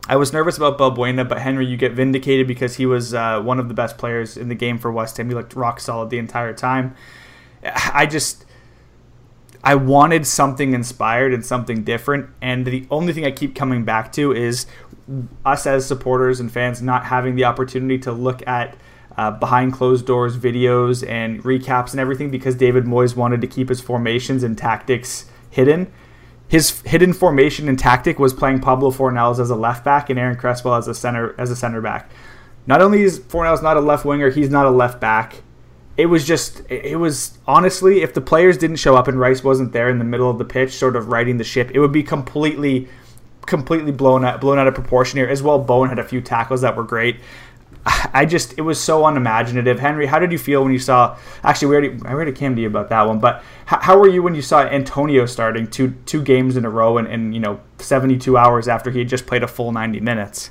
[0.06, 3.58] I was nervous about Balbuena, but Henry, you get vindicated because he was uh, one
[3.58, 5.30] of the best players in the game for West Ham.
[5.30, 6.94] He looked rock solid the entire time.
[7.64, 8.43] I just,
[9.64, 14.12] I wanted something inspired and something different, and the only thing I keep coming back
[14.12, 14.66] to is
[15.44, 18.76] us as supporters and fans not having the opportunity to look at
[19.16, 23.68] uh, behind closed doors videos and recaps and everything because David Moyes wanted to keep
[23.68, 25.92] his formations and tactics hidden
[26.48, 30.36] his hidden formation and tactic was playing Pablo Fornals as a left back and Aaron
[30.36, 32.10] Cresswell as a center as a center back.
[32.66, 35.42] Not only is Fornals not a left winger, he's not a left back.
[35.96, 39.72] It was just it was honestly, if the players didn't show up and Rice wasn't
[39.72, 42.02] there in the middle of the pitch, sort of riding the ship, it would be
[42.02, 42.88] completely
[43.46, 45.28] completely blown out blown out of proportion here.
[45.28, 47.16] As well, Bowen had a few tackles that were great.
[47.86, 49.78] I just it was so unimaginative.
[49.78, 51.18] Henry, how did you feel when you saw?
[51.42, 54.08] Actually, we already I already came to you about that one, but how, how were
[54.08, 57.40] you when you saw Antonio starting two two games in a row and, and you
[57.40, 60.50] know seventy two hours after he had just played a full ninety minutes?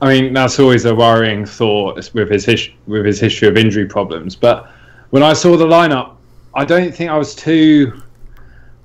[0.00, 3.86] I mean, that's always a worrying thought with his his, with his history of injury
[3.86, 4.36] problems.
[4.36, 4.70] But
[5.10, 6.16] when I saw the lineup,
[6.54, 8.02] I don't think I was too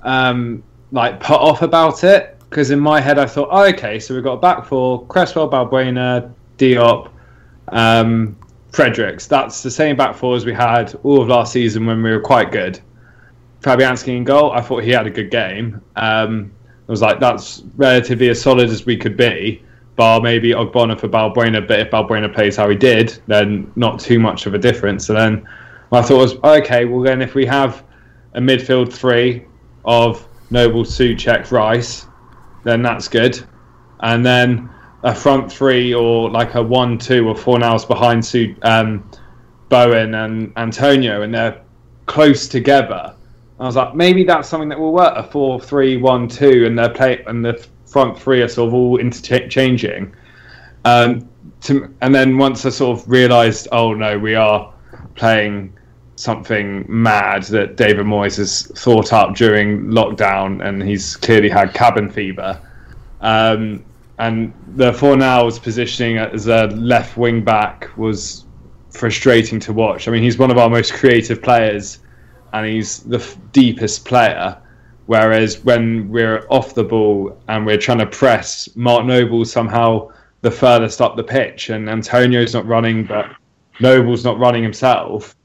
[0.03, 4.13] um, like put off about it because in my head I thought, oh, okay, so
[4.13, 7.09] we've got a back four: Cresswell, Balbuena, Diop,
[7.69, 8.37] um,
[8.71, 9.27] Fredericks.
[9.27, 12.21] That's the same back four as we had all of last season when we were
[12.21, 12.79] quite good.
[13.61, 15.81] Fabianski in goal, I thought he had a good game.
[15.95, 16.51] Um,
[16.87, 19.63] I was like, that's relatively as solid as we could be,
[19.95, 21.67] bar maybe Ogbonna for Balbuena.
[21.67, 25.05] But if Balbuena plays how he did, then not too much of a difference.
[25.05, 25.47] So then
[25.91, 27.83] my thought was, okay, well then if we have
[28.33, 29.45] a midfield three
[29.85, 32.05] of Noble, Soucek, Rice,
[32.63, 33.41] then that's good.
[34.01, 34.69] And then
[35.03, 39.09] a front three or like a one two or four Fornals behind Su- um,
[39.69, 41.61] Bowen and Antonio, and they're
[42.05, 43.15] close together.
[43.59, 45.13] I was like, maybe that's something that will work.
[45.15, 48.73] A four three one two, and they're play and the front three are sort of
[48.73, 50.15] all interchanging.
[50.85, 51.29] Um,
[51.61, 54.73] to, and then once I sort of realised, oh no, we are
[55.15, 55.73] playing
[56.15, 62.09] something mad that David Moyes has thought up during lockdown, and he's clearly had cabin
[62.09, 62.59] fever.
[63.21, 63.83] Um,
[64.17, 68.45] and the Fornals positioning as a left wing back was
[68.91, 70.07] frustrating to watch.
[70.07, 71.99] I mean, he's one of our most creative players,
[72.53, 74.57] and he's the f- deepest player.
[75.07, 80.09] Whereas when we're off the ball and we're trying to press, Mark Noble somehow
[80.41, 83.27] the furthest up the pitch, and Antonio's not running, but
[83.79, 85.35] Noble's not running himself.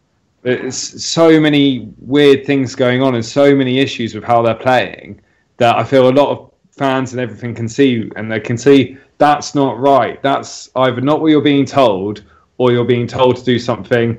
[0.45, 5.21] It's so many weird things going on and so many issues with how they're playing
[5.57, 8.97] that I feel a lot of fans and everything can see, and they can see
[9.19, 10.23] that's not right.
[10.23, 12.23] That's either not what you're being told,
[12.59, 14.19] or you're being told to do something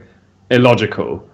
[0.52, 1.28] illogical.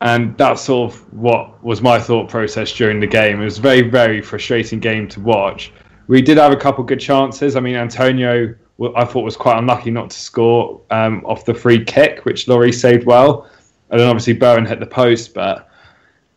[0.00, 3.40] And that's sort of what was my thought process during the game.
[3.40, 5.72] It was a very, very frustrating game to watch.
[6.06, 7.56] We did have a couple good chances.
[7.56, 8.54] I mean, Antonio,
[8.94, 12.74] I thought was quite unlucky not to score um, off the free kick, which Lloris
[12.74, 13.50] saved well.
[13.90, 15.68] And then obviously Bowen hit the post, but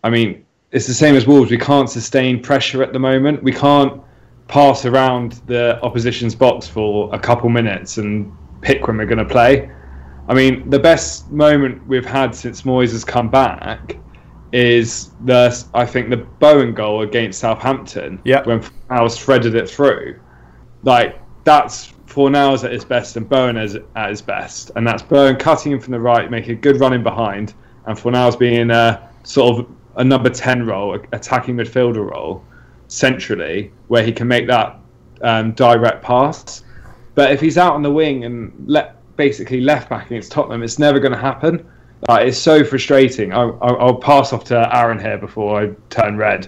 [0.03, 1.51] I mean, it's the same as Wolves.
[1.51, 3.43] We can't sustain pressure at the moment.
[3.43, 4.01] We can't
[4.47, 9.25] pass around the opposition's box for a couple minutes and pick when we're going to
[9.25, 9.69] play.
[10.29, 13.97] I mean, the best moment we've had since Moyes has come back
[14.51, 18.43] is the I think the Bowen goal against Southampton Yeah.
[18.43, 20.19] when Fornals threaded it through.
[20.83, 25.35] Like that's Fornals at his best and Bowen is at his best, and that's Bowen
[25.35, 27.53] cutting in from the right, making a good run in behind,
[27.85, 32.43] and Fornals being a sort of a number ten role, attacking midfielder role
[32.87, 34.79] centrally where he can make that
[35.21, 36.63] um, direct pass.
[37.15, 40.79] But if he's out on the wing and let basically left back against Tottenham, it's
[40.79, 41.69] never going to happen.
[42.07, 43.33] Uh, it's so frustrating.
[43.33, 46.47] I, will pass off to Aaron here before I turn red.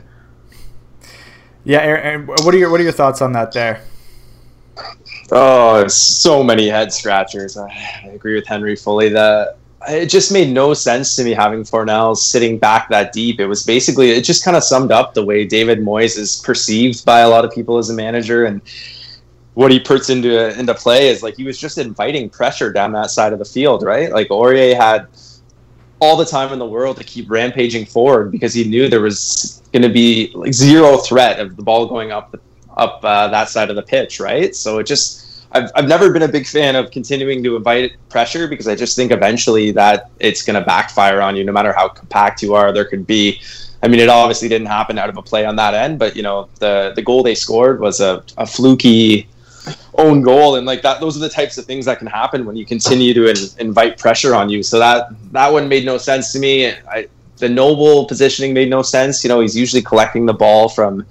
[1.66, 3.84] Yeah, Aaron, what are your what are your thoughts on that there?
[5.34, 7.58] Oh, so many head scratchers.
[7.58, 7.68] I,
[8.06, 9.10] I agree with Henry fully.
[9.10, 9.58] that
[9.90, 13.42] it just made no sense to me having Fornals sitting back that deep.
[13.42, 17.04] It was basically it just kind of summed up the way David Moyes is perceived
[17.04, 18.62] by a lot of people as a manager and
[19.54, 23.12] what he puts into into play is like he was just inviting pressure down that
[23.12, 24.12] side of the field, right?
[24.12, 25.08] Like Aurier had
[26.00, 29.62] all the time in the world to keep rampaging forward because he knew there was
[29.72, 32.40] going to be like zero threat of the ball going up the,
[32.76, 34.56] up uh, that side of the pitch, right?
[34.56, 38.48] So it just I've, I've never been a big fan of continuing to invite pressure
[38.48, 41.90] because I just think eventually that it's going to backfire on you no matter how
[41.90, 42.72] compact you are.
[42.72, 43.42] There could be,
[43.84, 46.24] I mean, it obviously didn't happen out of a play on that end, but you
[46.24, 49.28] know, the, the goal they scored was a, a fluky
[49.96, 50.56] own goal.
[50.56, 53.14] And like that, those are the types of things that can happen when you continue
[53.14, 54.64] to in, invite pressure on you.
[54.64, 56.68] So that, that one made no sense to me.
[56.68, 59.24] I, the Noble positioning made no sense.
[59.24, 61.06] You know, he's usually collecting the ball from,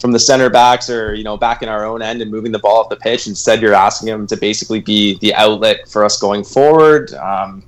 [0.00, 2.58] from the center backs or you know back in our own end and moving the
[2.58, 3.26] ball off the pitch.
[3.26, 7.12] Instead, you're asking him to basically be the outlet for us going forward.
[7.14, 7.62] Um,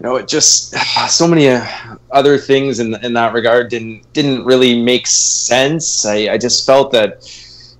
[0.00, 0.74] you know, it just
[1.08, 1.64] so many uh,
[2.10, 6.04] other things in in that regard didn't didn't really make sense.
[6.04, 7.22] I, I just felt that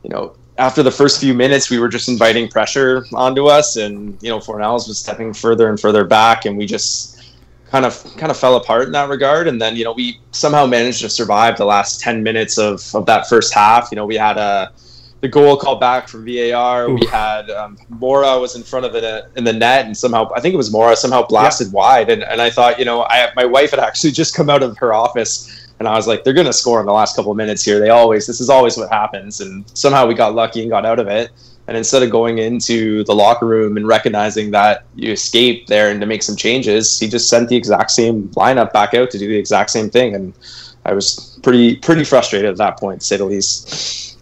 [0.04, 4.16] you know after the first few minutes, we were just inviting pressure onto us, and
[4.22, 7.20] you know Fornals was stepping further and further back, and we just
[7.68, 9.48] kind of kind of fell apart in that regard.
[9.48, 13.06] And then you know we somehow managed to survive the last ten minutes of of
[13.06, 13.88] that first half.
[13.90, 14.72] You know we had a
[15.20, 16.88] the goal called back from VAR.
[16.88, 17.00] Oof.
[17.00, 20.30] We had um, Moura was in front of it uh, in the net, and somehow
[20.34, 21.74] I think it was Moura somehow blasted yeah.
[21.74, 22.10] wide.
[22.10, 24.78] And, and I thought, you know, I my wife had actually just come out of
[24.78, 27.64] her office, and I was like, they're gonna score in the last couple of minutes
[27.64, 27.80] here.
[27.80, 31.00] They always this is always what happens, and somehow we got lucky and got out
[31.00, 31.32] of it.
[31.66, 36.00] And instead of going into the locker room and recognizing that you escaped there and
[36.00, 39.26] to make some changes, he just sent the exact same lineup back out to do
[39.26, 40.14] the exact same thing.
[40.14, 40.34] And
[40.84, 44.20] I was pretty pretty frustrated at that point, to say the least.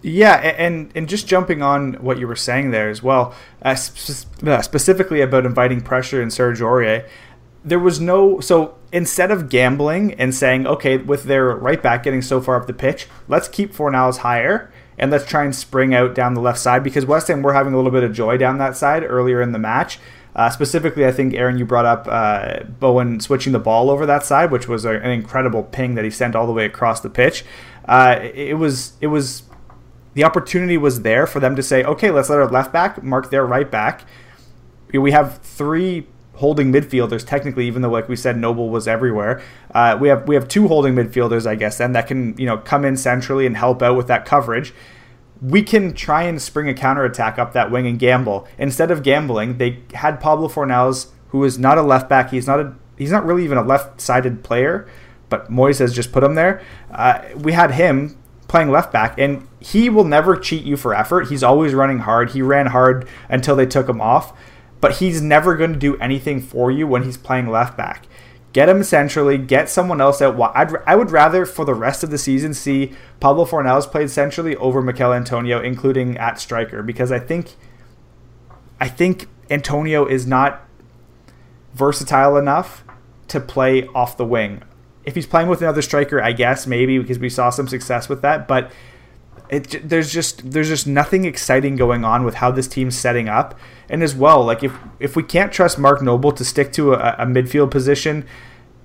[0.00, 5.22] Yeah, and and just jumping on what you were saying there as well, uh, specifically
[5.22, 7.08] about inviting pressure in Serge Aurier,
[7.64, 12.22] there was no so instead of gambling and saying okay with their right back getting
[12.22, 16.14] so far up the pitch, let's keep Fornals higher and let's try and spring out
[16.14, 18.58] down the left side because West Ham were having a little bit of joy down
[18.58, 19.98] that side earlier in the match.
[20.34, 24.24] Uh, specifically, I think Aaron, you brought up uh, Bowen switching the ball over that
[24.24, 27.10] side, which was a, an incredible ping that he sent all the way across the
[27.10, 27.44] pitch.
[27.86, 29.42] Uh, it was it was
[30.14, 33.30] the opportunity was there for them to say, okay, let's let our left back mark
[33.30, 34.06] their right back.
[34.92, 36.06] We have three
[36.42, 39.40] holding midfielders technically, even though like we said, Noble was everywhere.
[39.72, 42.58] Uh, we have we have two holding midfielders, I guess, then that can you know
[42.58, 44.74] come in centrally and help out with that coverage.
[45.40, 48.48] We can try and spring a counterattack up that wing and gamble.
[48.58, 52.30] Instead of gambling, they had Pablo Fornals, who is not a left back.
[52.30, 54.88] He's not a he's not really even a left-sided player,
[55.28, 56.60] but Moyes has just put him there.
[56.90, 61.28] Uh, we had him playing left back, and he will never cheat you for effort.
[61.28, 62.32] He's always running hard.
[62.32, 64.32] He ran hard until they took him off
[64.82, 68.04] but he's never going to do anything for you when he's playing left back.
[68.52, 70.38] Get him centrally, get someone else out.
[70.54, 74.56] I'd, I would rather for the rest of the season see Pablo Fornals played centrally
[74.56, 77.54] over Michail Antonio, including at striker, because I think
[78.80, 80.66] I think Antonio is not
[81.72, 82.84] versatile enough
[83.28, 84.64] to play off the wing.
[85.04, 88.20] If he's playing with another striker, I guess maybe because we saw some success with
[88.22, 88.72] that, but
[89.52, 93.54] it, there's just there's just nothing exciting going on with how this team's setting up.
[93.90, 97.16] And as well, like if if we can't trust Mark Noble to stick to a,
[97.18, 98.24] a midfield position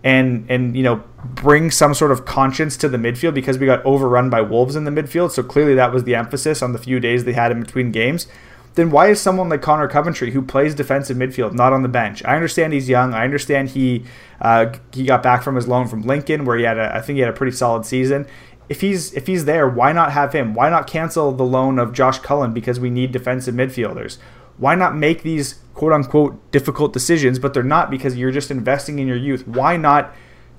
[0.03, 3.83] and and you know bring some sort of conscience to the midfield because we got
[3.85, 6.99] overrun by Wolves in the midfield, so clearly that was the emphasis on the few
[6.99, 8.27] days they had in between games.
[8.75, 12.23] Then why is someone like Conor Coventry, who plays defensive midfield, not on the bench?
[12.25, 13.13] I understand he's young.
[13.13, 14.03] I understand he
[14.41, 17.15] uh, he got back from his loan from Lincoln, where he had a, I think
[17.15, 18.27] he had a pretty solid season
[18.69, 20.53] if he's if he's there, why not have him?
[20.53, 24.17] Why not cancel the loan of Josh Cullen because we need defensive midfielders?
[24.57, 28.99] Why not make these quote unquote difficult decisions, but they're not because you're just investing
[28.99, 29.47] in your youth?
[29.47, 30.13] Why not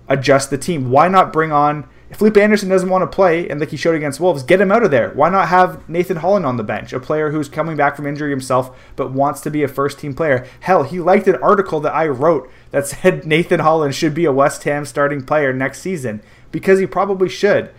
[0.09, 0.91] adjust the team?
[0.91, 3.95] Why not bring on if Felipe Anderson doesn't want to play and like he showed
[3.95, 5.11] against Wolves, get him out of there.
[5.11, 8.31] Why not have Nathan Holland on the bench, a player who's coming back from injury
[8.31, 10.47] himself but wants to be a first team player?
[10.61, 14.33] Hell, he liked an article that I wrote that said Nathan Holland should be a
[14.33, 17.71] West Ham starting player next season because he probably should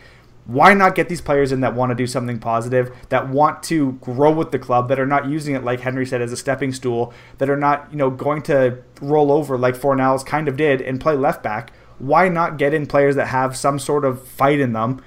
[0.49, 3.91] why not get these players in that want to do something positive, that want to
[4.01, 6.73] grow with the club, that are not using it like Henry said as a stepping
[6.73, 10.81] stool, that are not you know going to roll over like Fornals kind of did
[10.81, 11.71] and play left back?
[11.99, 15.03] Why not get in players that have some sort of fight in them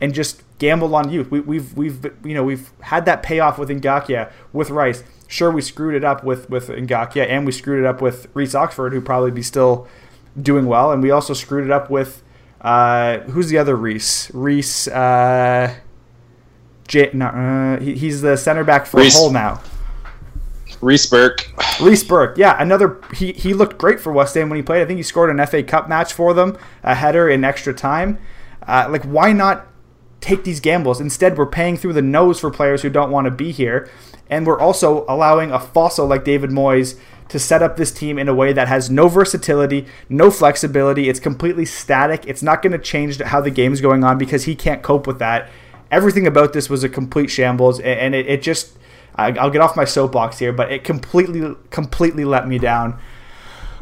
[0.00, 1.30] and just gamble on youth?
[1.30, 5.04] We, we've we've you know we've had that payoff with Ngakia with Rice.
[5.28, 8.56] Sure, we screwed it up with with Ngakia and we screwed it up with Reece
[8.56, 9.86] Oxford, who probably be still
[10.40, 12.24] doing well, and we also screwed it up with
[12.62, 14.30] uh, who's the other Reece?
[14.32, 14.88] Reece.
[14.88, 15.74] Uh,
[16.88, 19.16] J- no, uh, he, he's the center back for Reece.
[19.16, 19.60] Hull now.
[20.80, 21.48] Reece Burke.
[21.80, 23.00] Reece Burke, yeah, another.
[23.14, 24.82] He, he looked great for West Ham when he played.
[24.82, 28.18] I think he scored an FA Cup match for them, a header in extra time.
[28.66, 29.66] Uh, like, why not
[30.20, 31.00] take these gambles?
[31.00, 33.88] Instead, we're paying through the nose for players who don't want to be here,
[34.28, 36.98] and we're also allowing a fossil like David Moyes
[37.32, 41.08] to set up this team in a way that has no versatility, no flexibility.
[41.08, 42.26] It's completely static.
[42.26, 45.18] It's not going to change how the game's going on because he can't cope with
[45.18, 45.48] that.
[45.90, 48.78] Everything about this was a complete shambles, and it, it just.
[49.14, 52.98] I'll get off my soapbox here, but it completely, completely let me down.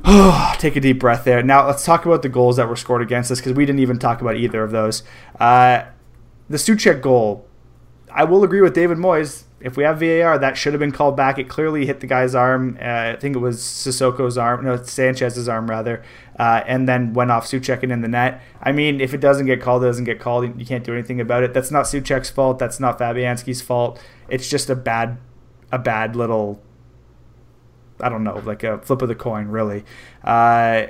[0.59, 1.41] Take a deep breath there.
[1.41, 4.01] Now let's talk about the goals that were scored against us because we didn't even
[4.01, 5.05] talk about either of those.
[5.39, 5.85] Uh,
[6.49, 7.47] the Soucek goal.
[8.13, 11.17] I will agree with David Moyes if we have VAR, that should have been called
[11.17, 11.39] back.
[11.39, 12.79] It clearly hit the guy's arm.
[12.81, 16.03] Uh, I think it was Sissoko's arm, no, Sanchez's arm rather,
[16.39, 18.41] uh, and then went off Soucek in the net.
[18.63, 20.59] I mean, if it doesn't get called, it doesn't get called.
[20.59, 21.53] You can't do anything about it.
[21.53, 22.59] That's not Soucek's fault.
[22.59, 24.03] That's not Fabianski's fault.
[24.29, 25.19] It's just a bad,
[25.71, 26.63] a bad little.
[28.01, 29.85] I don't know, like a flip of the coin, really.
[30.25, 30.87] Uh,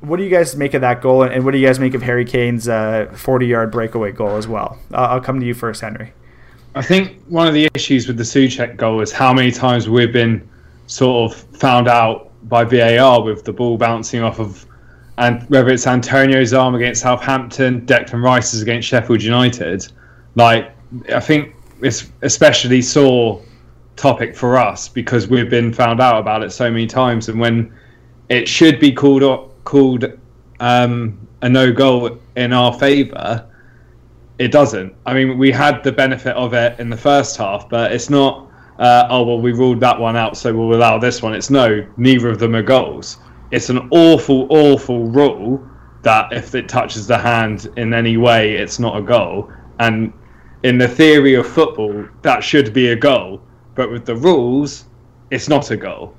[0.00, 2.02] what do you guys make of that goal, and what do you guys make of
[2.02, 4.78] Harry Kane's 40-yard uh, breakaway goal as well?
[4.92, 6.12] I'll come to you first, Henry.
[6.74, 10.12] I think one of the issues with the Soucek goal is how many times we've
[10.12, 10.48] been
[10.86, 14.64] sort of found out by VAR with the ball bouncing off of,
[15.16, 19.90] and whether it's Antonio's arm against Southampton, Declan Rice's against Sheffield United.
[20.34, 20.72] Like,
[21.12, 23.42] I think it's especially sore
[23.96, 27.72] topic for us because we've been found out about it so many times, and when
[28.28, 30.04] it should be called called
[30.60, 33.44] um, a no goal in our favour
[34.38, 34.94] it doesn't.
[35.04, 38.46] I mean, we had the benefit of it in the first half, but it's not.
[38.78, 41.34] Uh, oh well, we ruled that one out, so we'll allow this one.
[41.34, 43.18] It's no, neither of them are goals.
[43.50, 45.68] It's an awful, awful rule
[46.02, 49.50] that if it touches the hand in any way, it's not a goal.
[49.80, 50.12] And
[50.62, 53.40] in the theory of football, that should be a goal,
[53.74, 54.84] but with the rules,
[55.30, 56.14] it's not a goal.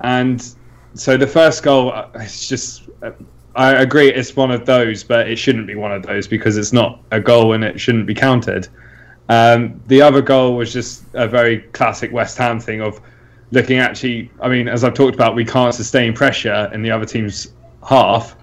[0.00, 0.54] And
[0.94, 3.10] so the first goal, uh, it's just uh,
[3.54, 6.72] I agree it's one of those, but it shouldn't be one of those because it's
[6.72, 8.68] not a goal and it shouldn't be counted.
[9.28, 13.00] Um, the other goal was just a very classic West Ham thing of
[13.52, 14.30] looking actually.
[14.40, 17.52] I mean, as I've talked about, we can't sustain pressure in the other team's
[17.88, 18.36] half,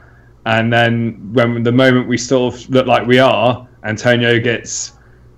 [0.46, 4.94] and then when the moment we sort of look like we are, Antonio gets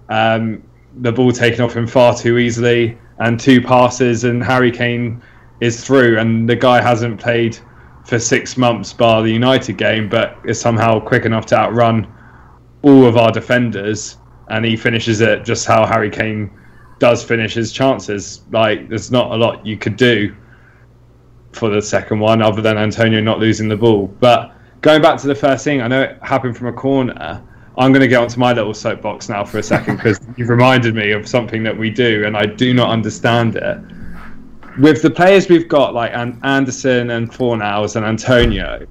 [0.09, 0.63] um,
[0.97, 5.21] the ball taken off him far too easily, and two passes, and Harry Kane
[5.61, 7.57] is through, and the guy hasn't played
[8.09, 12.11] for six months bar the United game, but is somehow quick enough to outrun
[12.81, 14.17] all of our defenders,
[14.49, 16.49] and he finishes it just how Harry Kane
[16.97, 18.41] does finish his chances.
[18.51, 20.35] Like there's not a lot you could do
[21.51, 24.07] for the second one other than Antonio not losing the ball.
[24.19, 27.43] But going back to the first thing, I know it happened from a corner.
[27.77, 30.95] I'm going to get onto my little soapbox now for a second because you've reminded
[30.95, 33.77] me of something that we do, and I do not understand it
[34.77, 38.85] with the players we've got, like Anderson and Fornals and Antonio,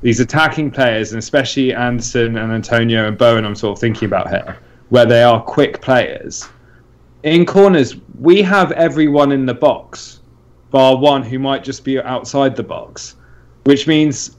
[0.00, 4.30] these attacking players, and especially Anderson and Antonio and Bowen, I'm sort of thinking about
[4.30, 4.58] here,
[4.88, 6.48] where they are quick players.
[7.22, 10.20] In corners, we have everyone in the box,
[10.70, 13.16] bar one who might just be outside the box,
[13.64, 14.36] which means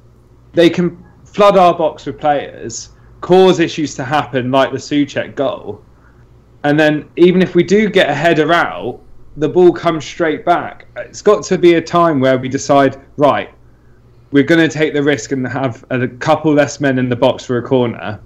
[0.53, 2.89] they can flood our box with players,
[3.21, 5.83] cause issues to happen like the Soucek goal,
[6.63, 9.01] and then even if we do get a header out,
[9.39, 10.85] the ball comes straight back.
[10.97, 13.49] It's got to be a time where we decide, right,
[14.31, 17.45] we're going to take the risk and have a couple less men in the box
[17.45, 18.19] for a corner.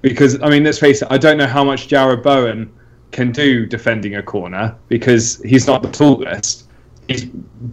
[0.00, 2.72] Because, I mean, let's face it, I don't know how much Jarrod Bowen
[3.10, 6.68] can do defending a corner because he's not the tallest.
[7.08, 7.26] He's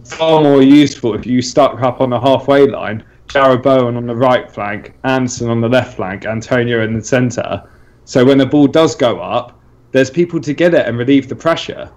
[0.04, 4.16] far more useful if you stuck up on the halfway line, Jarrod Bowen on the
[4.16, 7.62] right flank, Anderson on the left flank, Antonio in the centre.
[8.04, 9.58] So when the ball does go up,
[9.92, 11.90] there's people to get it and relieve the pressure.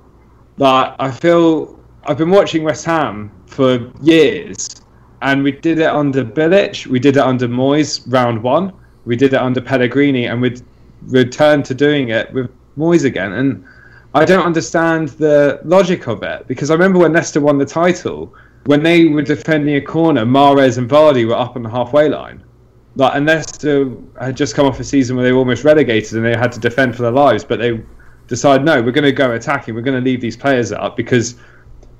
[0.58, 4.68] But I feel I've been watching West Ham for years,
[5.22, 8.74] and we did it under Bilic, we did it under Moyes round one,
[9.06, 10.62] we did it under Pellegrini, and we'd
[11.08, 13.34] returned to doing it with Moyes again.
[13.34, 13.64] And
[14.14, 18.34] I don't understand the logic of it because I remember when Leicester won the title,
[18.66, 22.43] when they were defending a corner, Mahrez and Vardy were up on the halfway line.
[22.95, 23.89] Like, and Leicester
[24.20, 26.60] had just come off a season where they were almost relegated and they had to
[26.60, 27.82] defend for their lives, but they
[28.32, 29.75] decide no, we're going to go attacking.
[29.75, 31.36] We're going to leave these players up because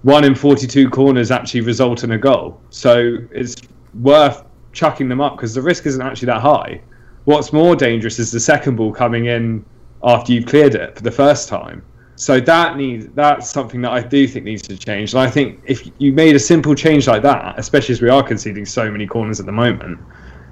[0.04, 2.60] one in 42 corners actually result in a goal.
[2.70, 3.58] So it's
[4.00, 6.82] worth chucking them up because the risk isn't actually that high.
[7.26, 9.66] What's more dangerous is the second ball coming in
[10.04, 11.84] after you've cleared it for the first time.
[12.16, 15.14] So that needs that's something that I do think needs to change.
[15.14, 18.24] And I think if you made a simple change like that, especially as we are
[18.24, 20.00] conceding so many corners at the moment,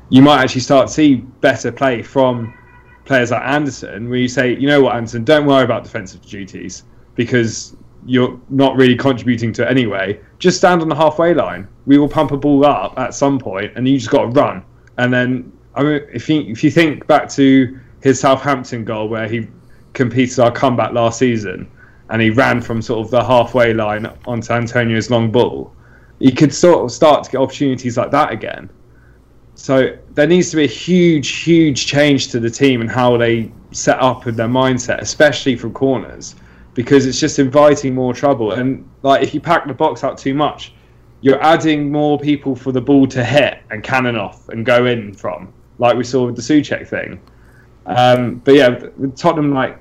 [0.10, 2.54] you might actually start to see better play from
[3.10, 6.84] players like Anderson, where you say, you know what, Anderson, don't worry about defensive duties
[7.16, 10.20] because you're not really contributing to it anyway.
[10.38, 11.68] Just stand on the halfway line.
[11.88, 14.64] We will pump a ball up at some point, and you just got to run.
[15.00, 19.28] And then, I mean, if you if you think back to his Southampton goal where
[19.28, 19.48] he
[19.94, 21.68] competed our comeback last season,
[22.12, 25.74] and he ran from sort of the halfway line onto Antonio's long ball.
[26.20, 28.70] he could sort of start to get opportunities like that again.
[29.60, 33.52] So there needs to be a huge, huge change to the team and how they
[33.72, 36.36] set up with their mindset, especially from corners,
[36.76, 38.54] because it's just inviting more trouble.
[38.54, 40.72] And like if you pack the box out too much,
[41.20, 45.14] you're adding more people for the ball to hit and cannon off and go in
[45.14, 47.20] from, like we saw with the Soucek thing.
[47.86, 49.78] Um, but yeah, with Tottenham, like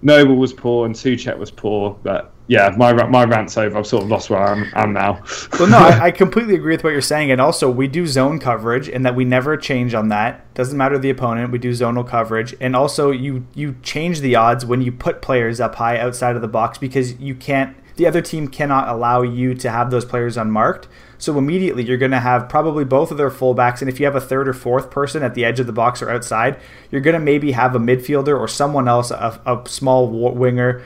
[0.00, 3.78] Noble was poor and Soucek was poor, but yeah, my my rant's over.
[3.78, 5.22] I've sort of lost where I'm, I'm now.
[5.52, 8.40] well, no, I, I, completely agree with what you're saying, and also we do zone
[8.40, 10.52] coverage, and that we never change on that.
[10.54, 14.66] Doesn't matter the opponent, we do zonal coverage, and also you you change the odds
[14.66, 17.76] when you put players up high outside of the box because you can't.
[17.94, 20.88] The other team cannot allow you to have those players unmarked.
[21.18, 24.16] So immediately you're going to have probably both of their fullbacks, and if you have
[24.16, 26.58] a third or fourth person at the edge of the box or outside,
[26.90, 30.82] you're going to maybe have a midfielder or someone else, a, a small winger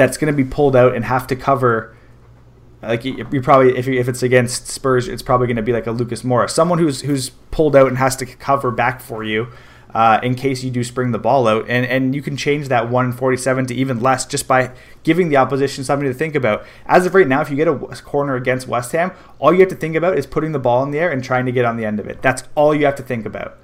[0.00, 1.94] that's going to be pulled out and have to cover.
[2.82, 5.86] Like you, probably, if, you, if it's against Spurs, it's probably going to be like
[5.86, 9.48] a Lucas Moura, someone who's who's pulled out and has to cover back for you.
[9.92, 11.68] Uh, in case you do spring the ball out.
[11.68, 14.70] And, and you can change that 147 to even less just by
[15.02, 16.64] giving the opposition something to think about.
[16.86, 19.68] As of right now, if you get a corner against West Ham, all you have
[19.70, 21.76] to think about is putting the ball in the air and trying to get on
[21.76, 22.22] the end of it.
[22.22, 23.58] That's all you have to think about.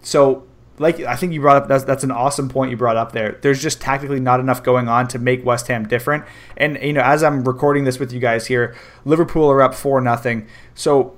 [0.00, 0.47] So
[0.80, 3.38] like I think you brought up that's that's an awesome point you brought up there.
[3.42, 6.24] There's just tactically not enough going on to make West Ham different.
[6.56, 10.00] And you know, as I'm recording this with you guys here, Liverpool are up four
[10.00, 10.46] nothing.
[10.74, 11.16] So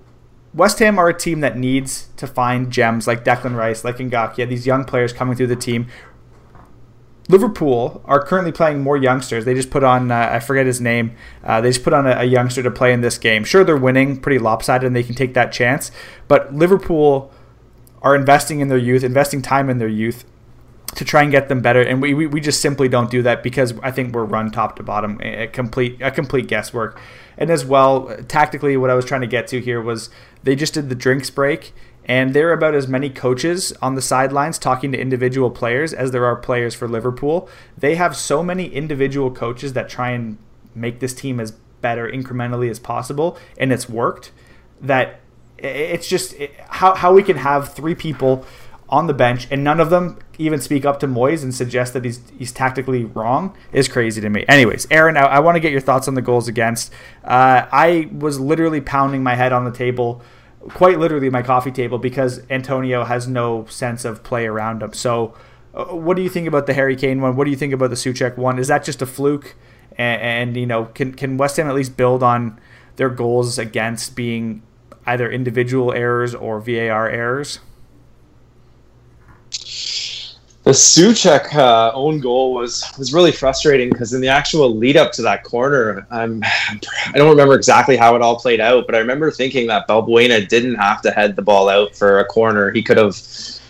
[0.52, 4.48] West Ham are a team that needs to find gems like Declan Rice, like Ngakia,
[4.48, 5.86] these young players coming through the team.
[7.28, 9.44] Liverpool are currently playing more youngsters.
[9.44, 12.16] They just put on, uh, I forget his name, uh, they just put on a,
[12.16, 13.44] a, youngster to play in this game.
[13.44, 15.92] Sure, they're winning pretty lopsided and they can take that chance,
[16.26, 17.32] but Liverpool
[18.02, 20.24] are investing in their youth, investing time in their youth
[20.94, 21.82] to try and get them better.
[21.82, 24.76] And we, we, we just simply don't do that because I think we're run top
[24.76, 27.00] to bottom, a complete a complete guesswork.
[27.36, 30.10] And as well, tactically, what I was trying to get to here was
[30.42, 31.72] they just did the drinks break,
[32.04, 36.10] and there are about as many coaches on the sidelines talking to individual players as
[36.10, 37.48] there are players for Liverpool.
[37.78, 40.38] They have so many individual coaches that try and
[40.74, 44.32] make this team as better incrementally as possible, and it's worked.
[44.80, 45.19] That
[45.62, 46.34] it's just
[46.68, 48.44] how, how we can have three people
[48.90, 52.04] on the bench and none of them even speak up to Moyes and suggest that
[52.04, 54.44] he's he's tactically wrong is crazy to me.
[54.48, 56.92] Anyways, Aaron, I, I want to get your thoughts on the goals against.
[57.22, 60.22] Uh, I was literally pounding my head on the table,
[60.70, 64.92] quite literally my coffee table, because Antonio has no sense of play around him.
[64.92, 65.34] So,
[65.72, 67.36] uh, what do you think about the Harry Kane one?
[67.36, 68.58] What do you think about the Soucek one?
[68.58, 69.54] Is that just a fluke?
[69.96, 72.58] And, and you know, can can West Ham at least build on
[72.96, 74.62] their goals against being
[75.10, 77.58] either individual errors or VAR errors?
[80.62, 85.10] The Soucek uh, own goal was was really frustrating because in the actual lead up
[85.12, 88.98] to that corner, I'm I don't remember exactly how it all played out, but I
[88.98, 92.70] remember thinking that Balbuena didn't have to head the ball out for a corner.
[92.70, 93.16] He could have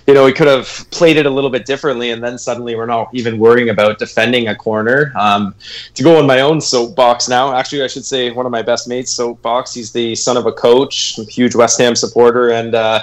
[0.07, 2.86] you know, we could have played it a little bit differently, and then suddenly we're
[2.86, 5.12] not even worrying about defending a corner.
[5.18, 5.55] Um,
[5.94, 8.88] to go on my own soapbox now, actually, I should say one of my best
[8.88, 9.74] mates' soapbox.
[9.74, 13.03] He's the son of a coach, a huge West Ham supporter, and uh,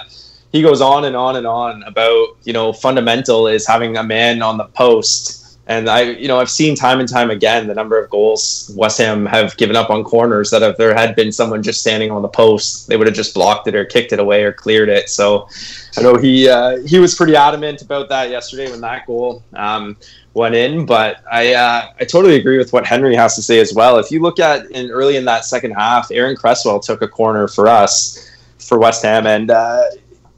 [0.51, 4.41] he goes on and on and on about you know fundamental is having a man
[4.41, 5.46] on the post.
[5.69, 8.97] And I, you know, I've seen time and time again the number of goals West
[8.99, 12.21] Ham have given up on corners that if there had been someone just standing on
[12.21, 15.09] the post, they would have just blocked it or kicked it away or cleared it.
[15.09, 15.49] So
[15.97, 19.97] I know he uh, he was pretty adamant about that yesterday when that goal um,
[20.33, 20.85] went in.
[20.85, 23.97] But I uh, I totally agree with what Henry has to say as well.
[23.97, 27.49] If you look at in early in that second half, Aaron Cresswell took a corner
[27.49, 29.83] for us for West Ham and uh,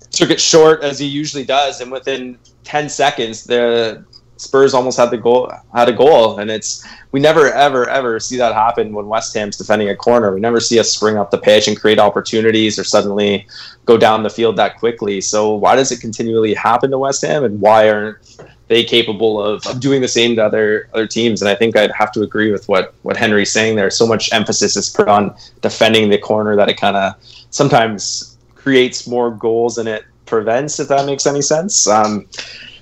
[0.10, 4.04] took it short as he usually does, and within ten seconds the
[4.40, 8.38] Spurs almost had the goal had a goal, and it's we never ever ever see
[8.38, 10.34] that happen when West Ham's defending a corner.
[10.34, 13.46] We never see us spring up the pitch and create opportunities or suddenly
[13.86, 15.20] go down the field that quickly.
[15.20, 18.18] So why does it continually happen to West Ham, and why aren't
[18.70, 21.42] they capable of, of doing the same to other other teams?
[21.42, 23.92] And I think I'd have to agree with what what Henry's saying there.
[23.92, 27.16] So much emphasis is put on defending the corner that it kind of
[27.50, 31.88] sometimes creates more goals than it prevents, if that makes any sense.
[31.88, 32.26] Um,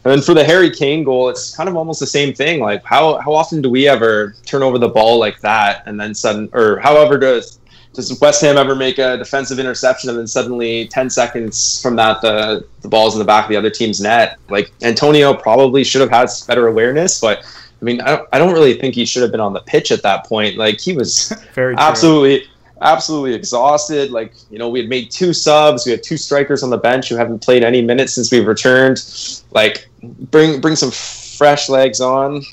[0.07, 2.61] and then for the Harry Kane goal, it's kind of almost the same thing.
[2.61, 6.15] Like how how often do we ever turn over the ball like that, and then
[6.15, 7.59] sudden or however does
[7.91, 12.21] does West Ham ever make a defensive interception and then suddenly 10 seconds from that
[12.21, 14.37] the the ball's in the back of the other team's net?
[14.49, 17.39] Like Antonio probably should have had better awareness, but
[17.81, 19.91] I mean, I don't, I don't really think he should have been on the pitch
[19.91, 20.55] at that point.
[20.55, 22.47] Like he was absolutely
[22.81, 24.11] absolutely exhausted.
[24.11, 27.09] Like, you know, we had made two subs, we had two strikers on the bench
[27.09, 29.03] who haven't played any minutes since we returned.
[29.51, 32.43] Like, bring bring some fresh legs on.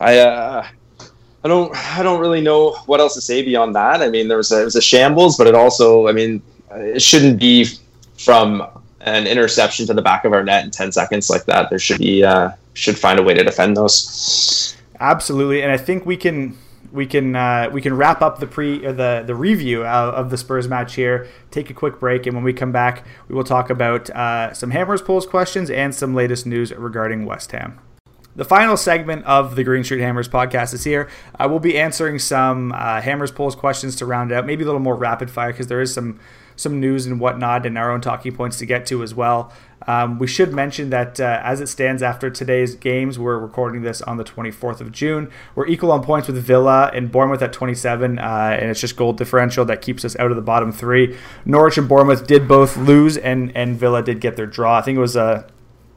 [0.00, 0.66] I uh
[1.44, 4.02] I don't I don't really know what else to say beyond that.
[4.02, 7.02] I mean, there was a, it was a shambles, but it also I mean it
[7.02, 7.66] shouldn't be
[8.18, 8.66] from
[9.00, 11.68] an interception to the back of our net in 10 seconds like that.
[11.68, 14.76] There should be uh, should find a way to defend those.
[15.00, 16.56] Absolutely, and I think we can
[16.92, 20.36] we can uh, we can wrap up the pre the the review of, of, the
[20.36, 21.26] Spurs match here.
[21.50, 24.70] Take a quick break, and when we come back, we will talk about uh, some
[24.70, 27.78] Hammers polls questions and some latest news regarding West Ham.
[28.36, 31.08] The final segment of the Green Street Hammers podcast is here.
[31.38, 34.66] I will be answering some uh, Hammers polls questions to round it out, maybe a
[34.66, 36.18] little more rapid fire because there is some
[36.56, 39.52] some news and whatnot and our own talking points to get to as well.
[39.86, 44.00] Um, we should mention that uh, as it stands after today's games, we're recording this
[44.02, 45.30] on the 24th of June.
[45.54, 48.22] We're equal on points with Villa and Bournemouth at 27, uh,
[48.60, 51.16] and it's just goal differential that keeps us out of the bottom three.
[51.44, 54.78] Norwich and Bournemouth did both lose, and, and Villa did get their draw.
[54.78, 55.46] I think it was a,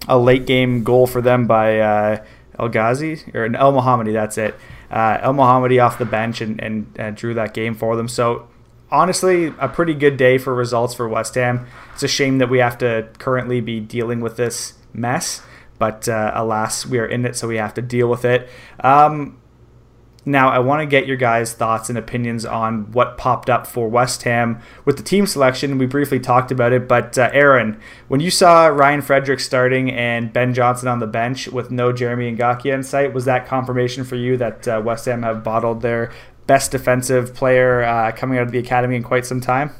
[0.08, 2.26] a late game goal for them by uh,
[2.60, 4.56] El Ghazi, or Elmohamady, that's it.
[4.90, 8.08] Uh, Elmohamady off the bench and, and, and drew that game for them.
[8.08, 8.48] So
[8.92, 11.68] honestly, a pretty good day for results for West Ham.
[11.98, 15.42] It's a shame that we have to currently be dealing with this mess,
[15.80, 18.48] but uh, alas, we are in it, so we have to deal with it.
[18.82, 19.42] Um,
[20.24, 23.88] now, I want to get your guys' thoughts and opinions on what popped up for
[23.88, 25.80] West Ham with the team selection.
[25.80, 27.80] We briefly talked about it, but uh, Aaron,
[28.10, 32.32] when you saw Ryan Fredericks starting and Ben Johnson on the bench with no Jeremy
[32.36, 36.12] Ngakia in sight, was that confirmation for you that uh, West Ham have bottled their
[36.46, 39.72] best defensive player uh, coming out of the academy in quite some time?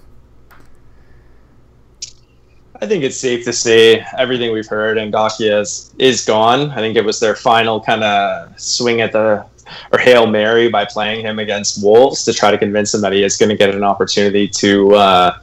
[2.80, 6.70] I think it's safe to say everything we've heard and is, is gone.
[6.72, 9.46] I think it was their final kind of swing at the
[9.92, 13.24] or hail mary by playing him against Wolves to try to convince him that he
[13.24, 15.40] is going to get an opportunity to uh,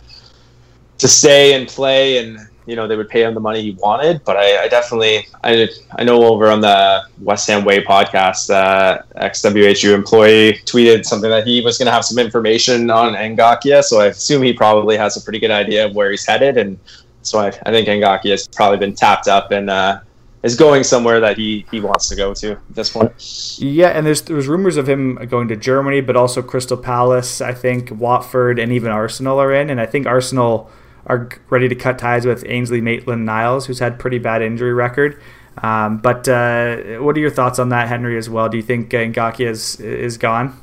[0.99, 4.24] to stay and play and you know they would pay him the money he wanted.
[4.24, 5.68] But I, I definitely I
[5.99, 11.30] I know over on the West Ham Way podcast, uh, ex WHU employee tweeted something
[11.30, 13.82] that he was going to have some information on Ngakia.
[13.82, 16.78] So I assume he probably has a pretty good idea of where he's headed, and
[17.27, 19.70] so I, I think Ngakia has probably been tapped up and.
[19.70, 20.01] Uh,
[20.45, 23.11] is going somewhere that he, he wants to go to at this point.
[23.59, 27.55] Yeah, and there's there's rumors of him going to Germany, but also Crystal Palace, I
[27.55, 29.70] think Watford, and even Arsenal are in.
[29.70, 30.70] And I think Arsenal
[31.07, 35.18] are ready to cut ties with Ainsley Maitland Niles, who's had pretty bad injury record.
[35.62, 38.51] Um, but uh, what are your thoughts on that, Henry, as well?
[38.51, 40.61] Do you think uh, Ngakia is is gone?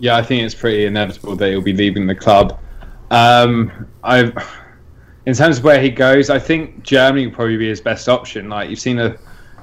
[0.00, 2.58] Yeah, I think it's pretty inevitable that he'll be leaving the club.
[3.10, 4.32] Um, I've,
[5.28, 8.48] in terms of where he goes, I think Germany would probably be his best option.
[8.48, 9.14] Like you've seen a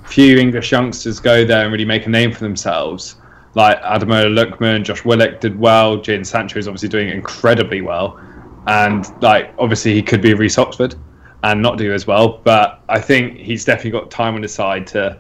[0.06, 3.16] few English youngsters go there and really make a name for themselves.
[3.56, 5.98] Like Ademola Lookman, Josh Willock did well.
[5.98, 8.20] Jadon Sancho is obviously doing incredibly well
[8.68, 10.94] and like obviously he could be Reece Oxford
[11.42, 12.42] and not do as well.
[12.44, 15.18] But I think he's definitely got time on his side to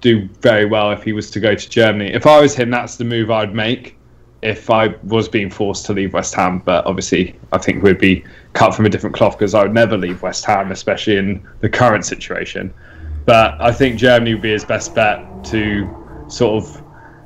[0.00, 2.12] do very well if he was to go to Germany.
[2.12, 3.96] If I was him, that's the move I'd make
[4.42, 6.60] if I was being forced to leave West Ham.
[6.64, 9.96] But obviously, I think we'd be cut from a different cloth because I would never
[9.96, 12.72] leave West Ham, especially in the current situation.
[13.26, 16.82] But I think Germany would be his best bet to sort of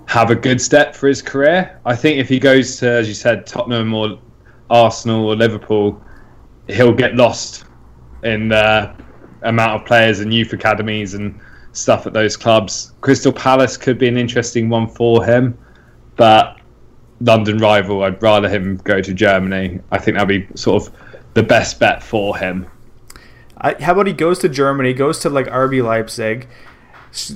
[0.06, 1.80] have a good step for his career.
[1.84, 4.18] I think if he goes to, as you said, Tottenham or
[4.70, 6.02] Arsenal or Liverpool,
[6.68, 7.64] he'll get lost
[8.22, 8.94] in the
[9.42, 11.38] amount of players and youth academies and
[11.72, 12.92] stuff at those clubs.
[13.00, 15.56] Crystal Palace could be an interesting one for him,
[16.16, 16.58] but
[17.24, 19.80] London rival, I'd rather him go to Germany.
[19.90, 20.94] I think that'd be sort of
[21.34, 22.66] the best bet for him.
[23.56, 26.48] I, how about he goes to Germany, goes to like RB Leipzig,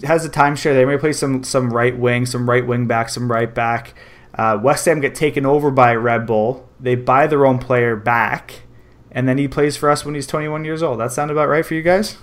[0.04, 3.30] has a timeshare there, maybe play some some right wing, some right wing back, some
[3.30, 3.94] right back.
[4.34, 8.62] Uh, West Ham get taken over by Red Bull they buy their own player back,
[9.10, 11.00] and then he plays for us when he's 21 years old.
[11.00, 12.18] That sound about right for you guys?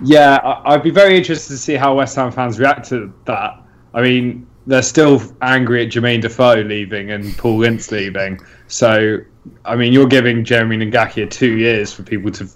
[0.00, 3.62] Yeah, I'd be very interested to see how West Ham fans react to that.
[3.94, 8.38] I mean, they're still angry at Jermaine Defoe leaving and Paul Ince leaving.
[8.68, 9.18] So,
[9.64, 12.46] I mean, you're giving Jeremy Ngakia two years for people to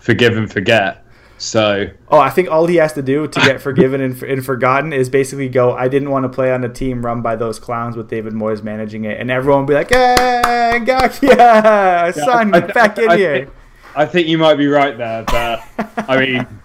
[0.00, 1.06] forgive and forget.
[1.38, 4.92] So, oh, I think all he has to do to get forgiven and, and, forgotten
[4.92, 5.72] is basically go.
[5.72, 8.62] I didn't want to play on a team run by those clowns with David Moyes
[8.62, 13.08] managing it, and everyone will be like, "Hey, Ngakia, yeah, son, I, I, back in
[13.08, 13.50] I, here." Think,
[13.96, 15.64] I think you might be right there, but
[15.96, 16.46] I mean.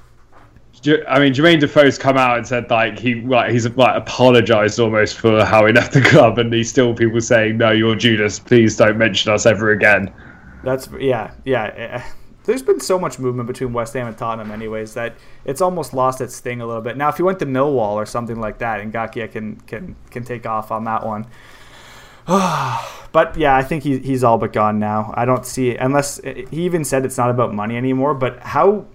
[1.08, 5.18] I mean, Jermaine Defoe's come out and said like he like he's like apologized almost
[5.18, 8.40] for how he left the club, and he's still people saying, "No, you're Judas.
[8.40, 10.14] Please don't mention us ever again."
[10.64, 12.04] That's yeah, yeah eh, eh.
[12.46, 15.16] there's been so much movement between West Ham and Tottenham, anyways, that
[15.46, 16.98] it's almost lost its sting a little bit.
[16.98, 20.24] Now, if you went to Millwall or something like that, and Ngakia can can can
[20.24, 21.28] take off on that one.
[22.28, 25.14] but yeah, I think he, he's all but gone now.
[25.16, 28.16] I don't see unless eh, he even said it's not about money anymore.
[28.16, 28.86] But how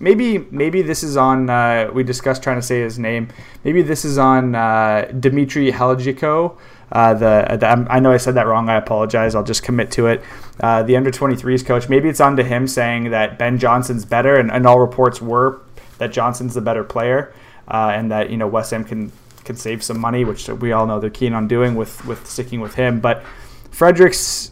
[0.00, 1.48] maybe maybe this is on.
[1.48, 3.28] Uh, we discussed trying to say his name.
[3.62, 6.56] Maybe this is on uh, Dmitry Haljiko.
[6.92, 8.68] Uh, the, the I know I said that wrong.
[8.68, 9.34] I apologize.
[9.34, 10.22] I'll just commit to it.
[10.58, 11.88] Uh, the under 23s coach.
[11.88, 15.60] Maybe it's on to him saying that Ben Johnson's better, and, and all reports were
[15.98, 17.32] that Johnson's the better player,
[17.68, 19.12] uh, and that you know West Ham can
[19.44, 22.60] can save some money, which we all know they're keen on doing with with sticking
[22.60, 23.00] with him.
[23.00, 23.22] But
[23.70, 24.50] Fredericks,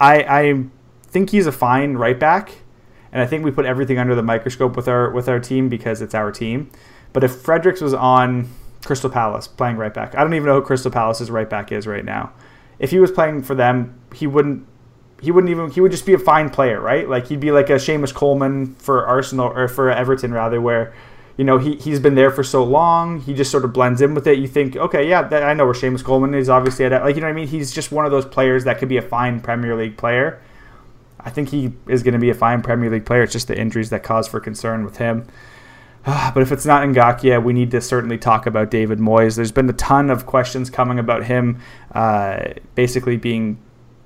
[0.00, 0.64] I I
[1.04, 2.52] think he's a fine right back,
[3.12, 6.02] and I think we put everything under the microscope with our with our team because
[6.02, 6.70] it's our team.
[7.12, 8.48] But if Fredericks was on
[8.84, 11.86] Crystal Palace playing right back, I don't even know who Crystal Palace's right back is
[11.86, 12.32] right now.
[12.78, 14.66] If he was playing for them, he wouldn't
[15.20, 17.08] he wouldn't even he would just be a fine player, right?
[17.08, 20.92] Like he'd be like a Seamus Coleman for Arsenal or for Everton rather, where
[21.36, 24.14] you know he he's been there for so long, he just sort of blends in
[24.14, 24.38] with it.
[24.38, 26.48] You think, okay, yeah, that, I know where Seamus Coleman is.
[26.48, 27.48] Obviously, at like you know what I mean.
[27.48, 30.40] He's just one of those players that could be a fine Premier League player.
[31.26, 33.22] I think he is going to be a fine Premier League player.
[33.22, 35.26] It's just the injuries that cause for concern with him.
[36.06, 39.34] But if it's not Ngakia, we need to certainly talk about David Moyes.
[39.34, 41.60] There's been a ton of questions coming about him
[41.92, 43.58] uh, basically being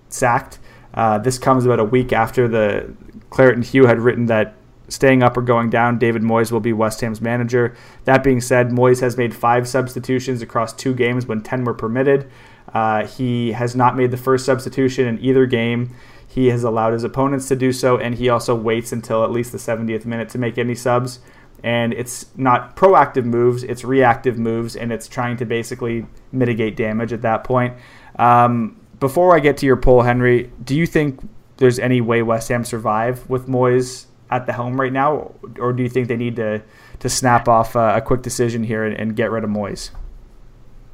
[0.08, 0.58] sacked.
[0.94, 2.90] Uh, this comes about a week after the
[3.28, 4.54] Claret and Hugh had written that
[4.88, 7.76] staying up or going down, David Moyes will be West Ham's manager.
[8.04, 12.30] That being said, Moyes has made five substitutions across two games when 10 were permitted.
[12.72, 15.94] Uh, he has not made the first substitution in either game.
[16.30, 19.50] He has allowed his opponents to do so, and he also waits until at least
[19.50, 21.18] the 70th minute to make any subs.
[21.64, 27.12] And it's not proactive moves, it's reactive moves, and it's trying to basically mitigate damage
[27.12, 27.74] at that point.
[28.16, 31.20] Um, before I get to your poll, Henry, do you think
[31.56, 35.82] there's any way West Ham survive with Moyes at the helm right now, or do
[35.82, 36.62] you think they need to
[37.00, 39.90] to snap off a, a quick decision here and, and, get rid of Moyes?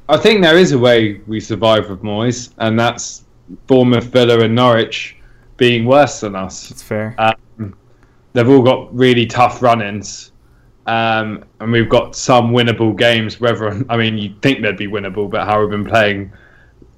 [0.09, 3.23] I think there is a way we survive with Moyes, and that's
[3.67, 5.16] Bournemouth, Villa, and Norwich
[5.57, 6.69] being worse than us.
[6.69, 7.15] That's fair.
[7.17, 7.75] Um,
[8.33, 10.31] they've all got really tough run-ins,
[10.85, 13.39] um, and we've got some winnable games.
[13.39, 16.31] Whether I mean, you'd think they'd be winnable, but how we've been playing,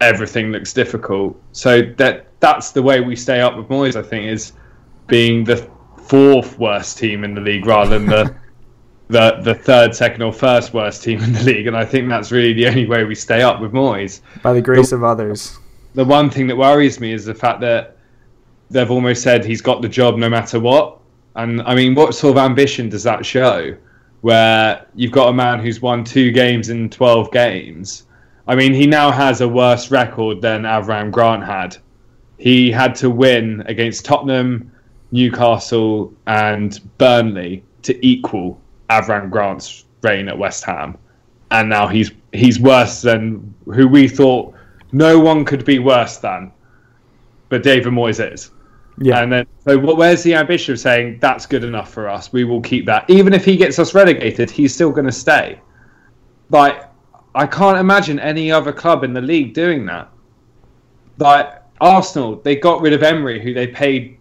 [0.01, 1.41] everything looks difficult.
[1.53, 3.95] So that that's the way we stay up with Moyes.
[3.95, 4.53] I think is
[5.07, 5.69] being the
[6.03, 8.35] fourth worst team in the league rather than the.
[9.09, 12.31] the the third, second, or first worst team in the league, and I think that's
[12.31, 14.21] really the only way we stay up with Moyes.
[14.43, 15.57] By the grace the, of others.
[15.95, 17.97] The one thing that worries me is the fact that
[18.69, 20.99] they've almost said he's got the job no matter what.
[21.35, 23.75] And I mean, what sort of ambition does that show?
[24.21, 28.05] Where you've got a man who's won two games in 12 games.
[28.47, 31.77] I mean, he now has a worse record than Avram Grant had.
[32.37, 34.71] He had to win against Tottenham,
[35.11, 38.59] Newcastle, and Burnley to equal
[38.89, 40.97] Avram Grant's reign at West Ham.
[41.51, 44.53] And now he's he's worse than who we thought
[44.91, 46.51] no one could be worse than.
[47.49, 48.51] But David Moyes is.
[49.01, 49.23] Yeah.
[49.23, 52.33] And then, so where's the ambition of saying that's good enough for us?
[52.33, 53.09] We will keep that.
[53.09, 55.59] Even if he gets us relegated, he's still going to stay.
[56.49, 56.83] Like,
[57.33, 60.09] I can't imagine any other club in the league doing that.
[61.17, 64.17] Like, Arsenal, they got rid of Emery, who they paid,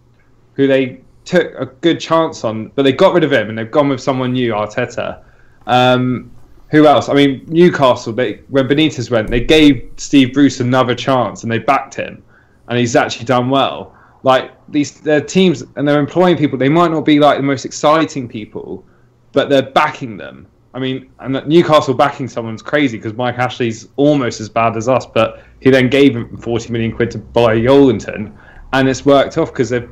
[0.54, 3.70] who they took a good chance on, but they got rid of him and they've
[3.70, 5.22] gone with someone new, Arteta.
[5.66, 6.30] Um,
[6.70, 7.08] who else?
[7.08, 11.58] I mean, Newcastle, they, when Benitez went, they gave Steve Bruce another chance and they
[11.58, 12.22] backed him,
[12.68, 13.97] and he's actually done well
[14.28, 17.64] like these their teams and they're employing people they might not be like the most
[17.64, 18.84] exciting people
[19.32, 20.46] but they're backing them.
[20.74, 25.06] I mean and newcastle backing someone's crazy because mike ashley's almost as bad as us
[25.06, 28.36] but he then gave him 40 million quid to buy Joelinton
[28.74, 29.90] and it's worked off because they've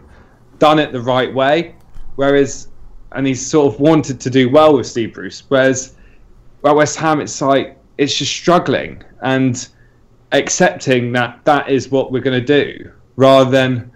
[0.58, 1.74] done it the right way.
[2.16, 2.68] Whereas
[3.12, 5.94] and he's sort of wanted to do well with steve bruce whereas
[6.64, 9.68] at west ham it's like it's just struggling and
[10.32, 13.90] accepting that that is what we're going to do rather than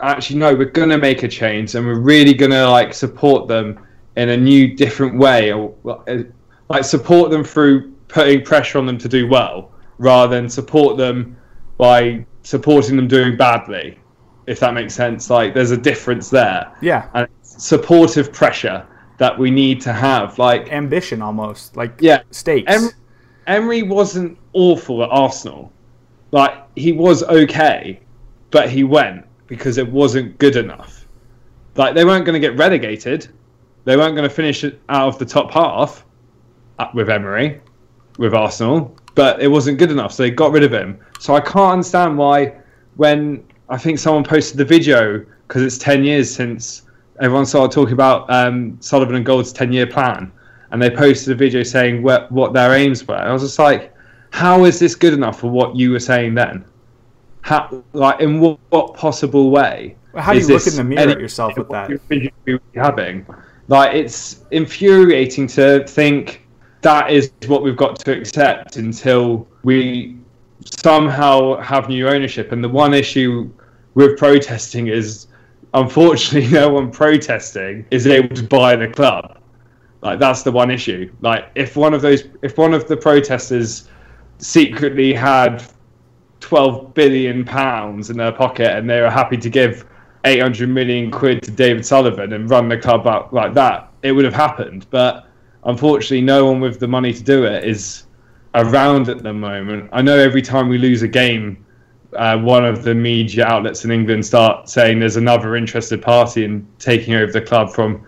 [0.00, 3.78] actually no, we're gonna make a change and we're really gonna like support them
[4.16, 6.22] in a new, different way, or uh,
[6.68, 11.36] like support them through putting pressure on them to do well, rather than support them
[11.76, 13.98] by supporting them doing badly.
[14.46, 16.72] If that makes sense, like there's a difference there.
[16.80, 18.86] Yeah, and supportive pressure
[19.18, 22.72] that we need to have, like ambition almost, like yeah, stakes.
[22.72, 22.90] Em-
[23.46, 25.72] Emery wasn't awful at Arsenal.
[26.32, 28.00] Like he was okay,
[28.50, 31.06] but he went because it wasn't good enough.
[31.76, 33.28] Like they weren't going to get relegated.
[33.84, 36.04] They weren't going to finish out of the top half
[36.78, 37.60] uh, with Emery,
[38.18, 40.12] with Arsenal, but it wasn't good enough.
[40.12, 40.98] So they got rid of him.
[41.20, 42.54] So I can't understand why
[42.96, 46.82] when I think someone posted the video because it's 10 years since
[47.20, 50.32] everyone started talking about um, Sullivan and Gold's 10 year plan.
[50.70, 53.14] And they posted a video saying what, what their aims were.
[53.14, 53.94] And I was just like,
[54.30, 56.64] how is this good enough for what you were saying then?
[57.46, 59.94] How, like in what, what possible way?
[60.16, 61.88] How do you look in the mirror at yourself with that?
[62.44, 63.24] You're Having
[63.68, 66.44] Like it's infuriating to think
[66.82, 70.16] that is what we've got to accept until we
[70.82, 72.50] somehow have new ownership.
[72.50, 73.48] And the one issue
[73.94, 75.28] with protesting is,
[75.72, 79.38] unfortunately, no one protesting is able to buy the club.
[80.02, 81.12] Like that's the one issue.
[81.20, 83.88] Like if one of those, if one of the protesters
[84.38, 85.64] secretly had
[86.40, 89.86] 12 billion pounds in their pocket and they were happy to give
[90.24, 94.24] 800 million quid to David Sullivan and run the club up like that, it would
[94.24, 94.86] have happened.
[94.90, 95.26] But
[95.64, 98.04] unfortunately, no one with the money to do it is
[98.54, 99.88] around at the moment.
[99.92, 101.64] I know every time we lose a game,
[102.14, 106.66] uh, one of the media outlets in England start saying there's another interested party in
[106.78, 108.04] taking over the club from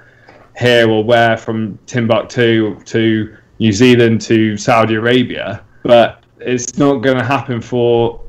[0.57, 5.63] here or where, from Timbuktu to New Zealand to Saudi Arabia.
[5.83, 8.21] But it's not going to happen for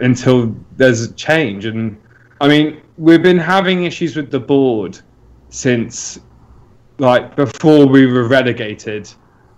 [0.00, 1.64] until there's a change.
[1.64, 2.00] And
[2.40, 4.98] I mean, we've been having issues with the board
[5.50, 6.18] since
[6.98, 9.10] like before we were relegated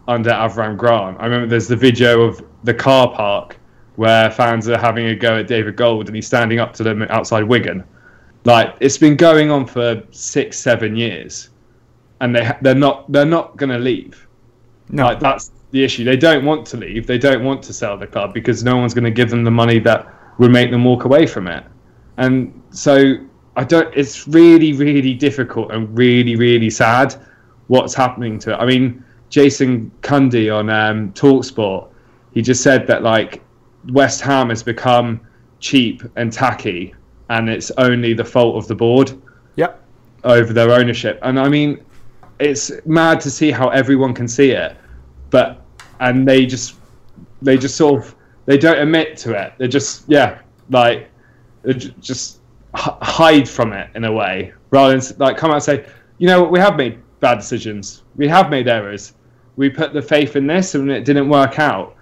[0.09, 1.17] under Avram Grant.
[1.21, 3.57] I remember there's the video of the car park
[3.97, 7.03] where fans are having a go at David Gold and he's standing up to them
[7.03, 7.85] outside Wigan.
[8.45, 11.51] Like it's been going on for six, seven years,
[12.21, 14.27] and they they're not they're not going to leave.
[14.91, 16.05] No, like, that's the issue.
[16.05, 17.07] They don't want to leave.
[17.07, 19.51] They don't want to sell the club because no one's going to give them the
[19.51, 20.07] money that
[20.39, 21.65] would make them walk away from it.
[22.17, 23.17] And so
[23.57, 23.93] I don't.
[23.95, 27.17] It's really, really difficult and really, really sad
[27.67, 28.57] what's happening to it.
[28.57, 31.89] I mean, Jason Cundy on um, Talksport,
[32.33, 33.43] he just said that like
[33.93, 35.21] West Ham has become
[35.59, 36.95] cheap and tacky,
[37.31, 39.13] and it's only the fault of the board.
[39.57, 39.83] Yep.
[40.23, 41.85] Over their ownership, and I mean,
[42.39, 44.77] it's mad to see how everyone can see it,
[45.31, 45.64] but
[46.01, 46.77] and they just
[47.43, 48.15] they just sort of
[48.47, 49.55] they don't admit to it.
[49.59, 50.41] They're just yeah,
[50.71, 51.11] like
[52.01, 52.41] just
[52.75, 55.87] hide from it in a way, rather than like come out and say,
[56.19, 59.15] you know, we have made bad decisions, we have made errors,
[59.57, 61.97] we put the faith in this and it didn't work out.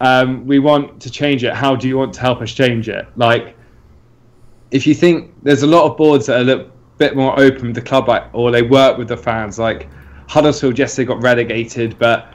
[0.00, 1.54] Um, we want to change it.
[1.54, 3.06] How do you want to help us change it?
[3.16, 3.56] Like,
[4.70, 7.68] if you think there's a lot of boards that are a little bit more open
[7.68, 9.88] with the club, like, or they work with the fans, like
[10.28, 12.34] Huddersfield, yes, they got relegated, but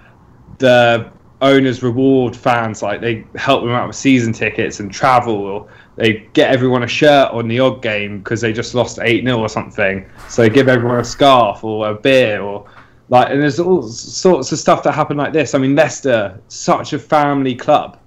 [0.64, 1.12] the
[1.42, 6.26] owners reward fans, like they help them out with season tickets and travel, or they
[6.32, 9.50] get everyone a shirt on the odd game because they just lost 8 0 or
[9.50, 10.10] something.
[10.30, 12.66] So they give everyone a scarf or a beer or
[13.10, 15.54] like, and there's all sorts of stuff that happen like this.
[15.54, 18.00] I mean, Leicester, such a family club.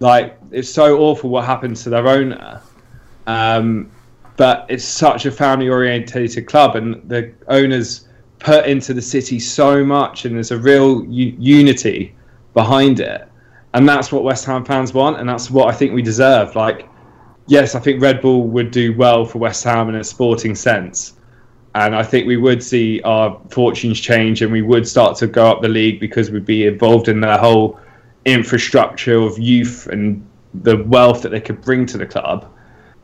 [0.00, 2.62] Like, it's so awful what happened to their owner.
[3.26, 3.90] Um,
[4.38, 8.07] but it's such a family orientated club, and the owners
[8.38, 12.14] put into the city so much, and there's a real u- unity
[12.54, 13.28] behind it.
[13.74, 16.56] And that's what West Ham fans want, and that's what I think we deserve.
[16.56, 16.88] Like,
[17.46, 21.14] yes, I think Red Bull would do well for West Ham in a sporting sense.
[21.74, 25.46] And I think we would see our fortunes change and we would start to go
[25.46, 27.78] up the league because we'd be involved in the whole
[28.24, 32.50] infrastructure of youth and the wealth that they could bring to the club.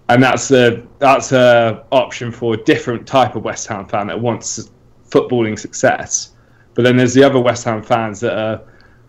[0.09, 4.21] And that's a that's a option for a different type of West Ham fan that
[4.21, 4.71] wants
[5.15, 6.33] footballing success.
[6.75, 8.61] But then there's the other West Ham fans that are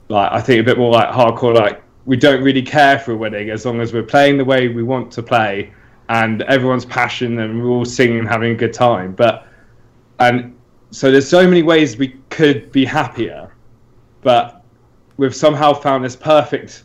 [0.09, 3.17] like I think a bit more like hardcore like we don't really care for a
[3.17, 5.73] wedding as long as we're playing the way we want to play
[6.09, 9.13] and everyone's passion and we're all singing and having a good time.
[9.13, 9.47] But
[10.19, 10.55] and
[10.91, 13.51] so there's so many ways we could be happier,
[14.21, 14.63] but
[15.17, 16.83] we've somehow found this perfect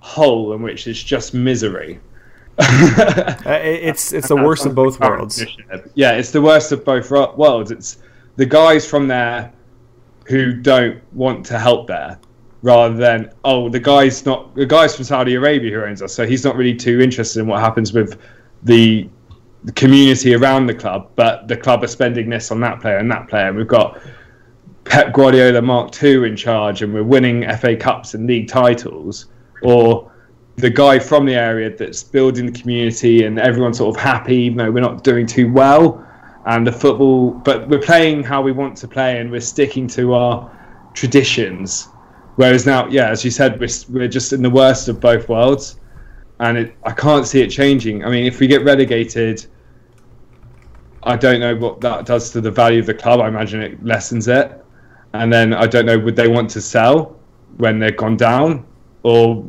[0.00, 2.00] hole in which it's just misery.
[2.58, 5.44] uh, it's it's the worst of both worlds.
[5.94, 7.70] Yeah, it's the worst of both worlds.
[7.70, 7.98] It's
[8.36, 9.52] the guys from there
[10.26, 12.18] who don't want to help there
[12.62, 16.26] rather than oh the guy's not the guy's from Saudi Arabia who owns us, so
[16.26, 18.18] he's not really too interested in what happens with
[18.64, 19.08] the,
[19.64, 23.10] the community around the club, but the club are spending this on that player and
[23.10, 23.52] that player.
[23.52, 24.00] We've got
[24.84, 29.26] Pep Guardiola Mark II in charge, and we're winning FA Cups and league titles,
[29.62, 30.10] or
[30.56, 34.58] the guy from the area that's building the community and everyone's sort of happy, even
[34.58, 36.06] though we're not doing too well.
[36.46, 40.14] And the football, but we're playing how we want to play, and we're sticking to
[40.14, 41.88] our traditions
[42.36, 45.78] Whereas now, yeah, as you said, we're, we're just in the worst of both worlds,
[46.40, 48.04] and it, I can't see it changing.
[48.04, 49.46] I mean, if we get relegated,
[51.04, 53.20] I don't know what that does to the value of the club.
[53.20, 54.64] I imagine it lessens it,
[55.12, 57.16] and then I don't know would they want to sell
[57.58, 58.66] when they've gone down
[59.04, 59.48] or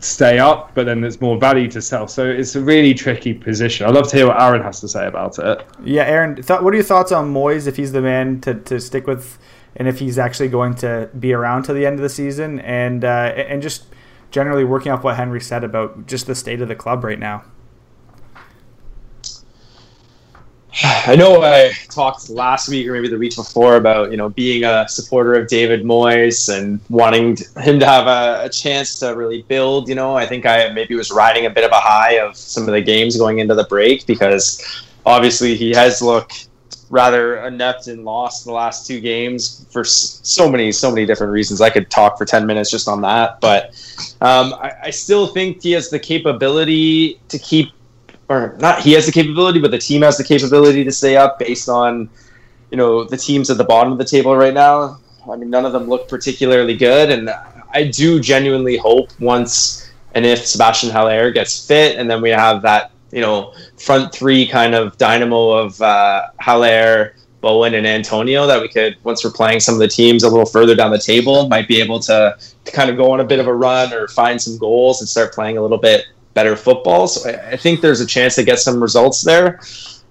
[0.00, 2.08] stay up, but then there's more value to sell.
[2.08, 3.86] So it's a really tricky position.
[3.86, 5.66] I'd love to hear what Aaron has to say about it.
[5.84, 8.80] Yeah, Aaron, th- what are your thoughts on Moyes if he's the man to, to
[8.80, 9.38] stick with
[9.76, 13.04] and if he's actually going to be around to the end of the season, and
[13.04, 13.84] uh, and just
[14.30, 17.44] generally working off what Henry said about just the state of the club right now.
[20.84, 24.64] I know I talked last week or maybe the week before about you know being
[24.64, 29.42] a supporter of David Moyes and wanting him to have a, a, chance to really
[29.42, 29.88] build.
[29.88, 32.64] You know, I think I maybe was riding a bit of a high of some
[32.64, 36.48] of the games going into the break because obviously he has looked
[36.90, 41.62] rather inept and lost the last two games for so many so many different reasons.
[41.62, 43.70] I could talk for ten minutes just on that, but
[44.20, 47.70] um, I, I still think he has the capability to keep
[48.28, 51.38] or not he has the capability, but the team has the capability to stay up
[51.38, 52.08] based on,
[52.70, 54.98] you know, the teams at the bottom of the table right now.
[55.30, 57.30] I mean, none of them look particularly good, and
[57.72, 62.62] I do genuinely hope once and if Sebastian Haller gets fit, and then we have
[62.62, 68.58] that, you know, front three kind of dynamo of uh, Haller, Bowen, and Antonio that
[68.58, 71.48] we could, once we're playing some of the teams a little further down the table,
[71.50, 74.08] might be able to, to kind of go on a bit of a run or
[74.08, 76.06] find some goals and start playing a little bit
[76.36, 77.08] better football.
[77.08, 79.58] So I, I think there's a chance to get some results there.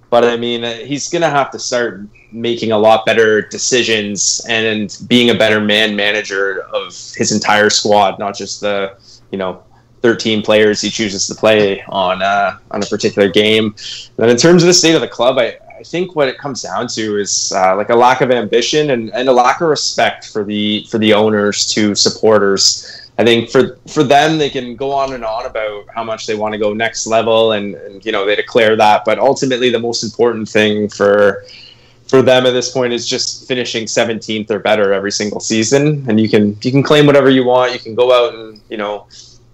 [0.09, 2.01] But I mean, uh, he's going to have to start
[2.32, 8.19] making a lot better decisions and being a better man manager of his entire squad,
[8.19, 8.97] not just the,
[9.32, 9.63] you know,
[10.01, 13.73] 13 players he chooses to play on uh, on a particular game.
[14.17, 16.61] And in terms of the state of the club, I, I think what it comes
[16.61, 20.32] down to is uh, like a lack of ambition and, and a lack of respect
[20.32, 23.04] for the for the owners to supporters.
[23.18, 26.36] I think for for them, they can go on and on about how much they
[26.36, 29.05] want to go next level, and, and you know they declare that.
[29.05, 31.45] But ultimately, the most important thing for
[32.07, 36.05] for them at this point is just finishing 17th or better every single season.
[36.07, 37.74] And you can you can claim whatever you want.
[37.74, 39.07] You can go out and you know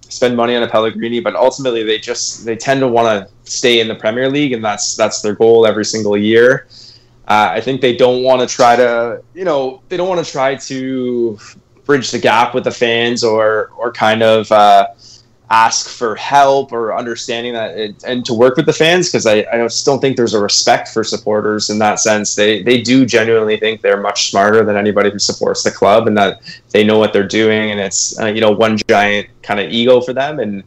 [0.10, 3.80] spend money on a Pellegrini, but ultimately they just they tend to want to stay
[3.80, 6.68] in the Premier League, and that's that's their goal every single year.
[7.28, 10.30] Uh, I think they don't want to try to, you know, they don't want to
[10.30, 11.40] try to
[11.86, 14.88] bridge the gap with the fans or or kind of uh,
[15.52, 19.46] ask for help or understanding that it, and to work with the fans because I,
[19.52, 22.36] I don't think there's a respect for supporters in that sense.
[22.36, 26.18] They they do genuinely think they're much smarter than anybody who supports the club and
[26.18, 29.70] that they know what they're doing and it's uh, you know one giant kind of
[29.70, 30.64] ego for them and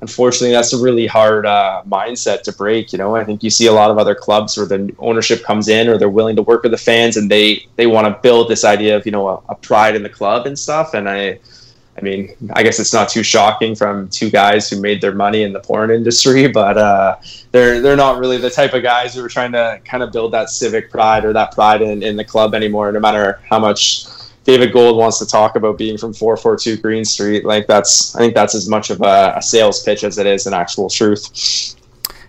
[0.00, 2.92] unfortunately, that's a really hard uh, mindset to break.
[2.92, 5.68] You know, I think you see a lot of other clubs where the ownership comes
[5.68, 8.48] in or they're willing to work with the fans and they they want to build
[8.48, 10.94] this idea of you know a, a, pride in the club and stuff.
[10.94, 11.38] And I,
[11.98, 15.42] I mean, I guess it's not too shocking from two guys who made their money
[15.42, 17.16] in the porn industry, but uh,
[17.52, 20.32] they're they're not really the type of guys who are trying to kind of build
[20.32, 22.90] that civic pride or that pride in, in the club anymore.
[22.92, 24.06] No matter how much
[24.44, 27.44] David Gold wants to talk about being from 442 Green Street.
[27.44, 30.46] Like that's, I think that's as much of a, a sales pitch as it is
[30.46, 31.76] an actual truth.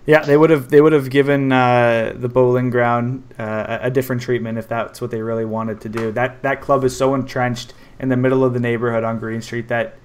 [0.05, 4.21] Yeah, they would have they would have given uh, the Boleyn Ground uh, a different
[4.21, 6.11] treatment if that's what they really wanted to do.
[6.11, 9.67] That that club is so entrenched in the middle of the neighborhood on Green Street
[9.67, 9.95] that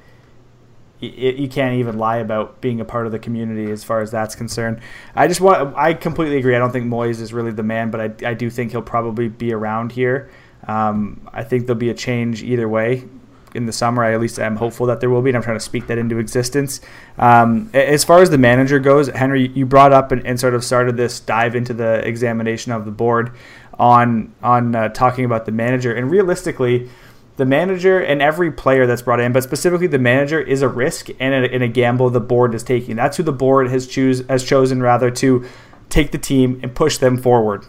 [1.00, 4.34] you can't even lie about being a part of the community as far as that's
[4.34, 4.80] concerned.
[5.14, 6.54] I just want I completely agree.
[6.54, 9.28] I don't think Moyes is really the man, but I, I do think he'll probably
[9.28, 10.30] be around here.
[10.66, 13.04] Um, I think there'll be a change either way
[13.56, 14.04] in the summer.
[14.04, 15.98] I at least am hopeful that there will be, and I'm trying to speak that
[15.98, 16.80] into existence.
[17.18, 20.62] Um, as far as the manager goes, Henry, you brought up and, and, sort of
[20.62, 23.32] started this dive into the examination of the board
[23.78, 26.88] on on uh, talking about the manager, and realistically.
[27.38, 31.10] The manager and every player that's brought in, but specifically the manager, is a risk
[31.20, 32.96] and a, and a gamble the board is taking.
[32.96, 35.44] That's who the board has choose has chosen rather to
[35.90, 37.66] take the team and push them forward.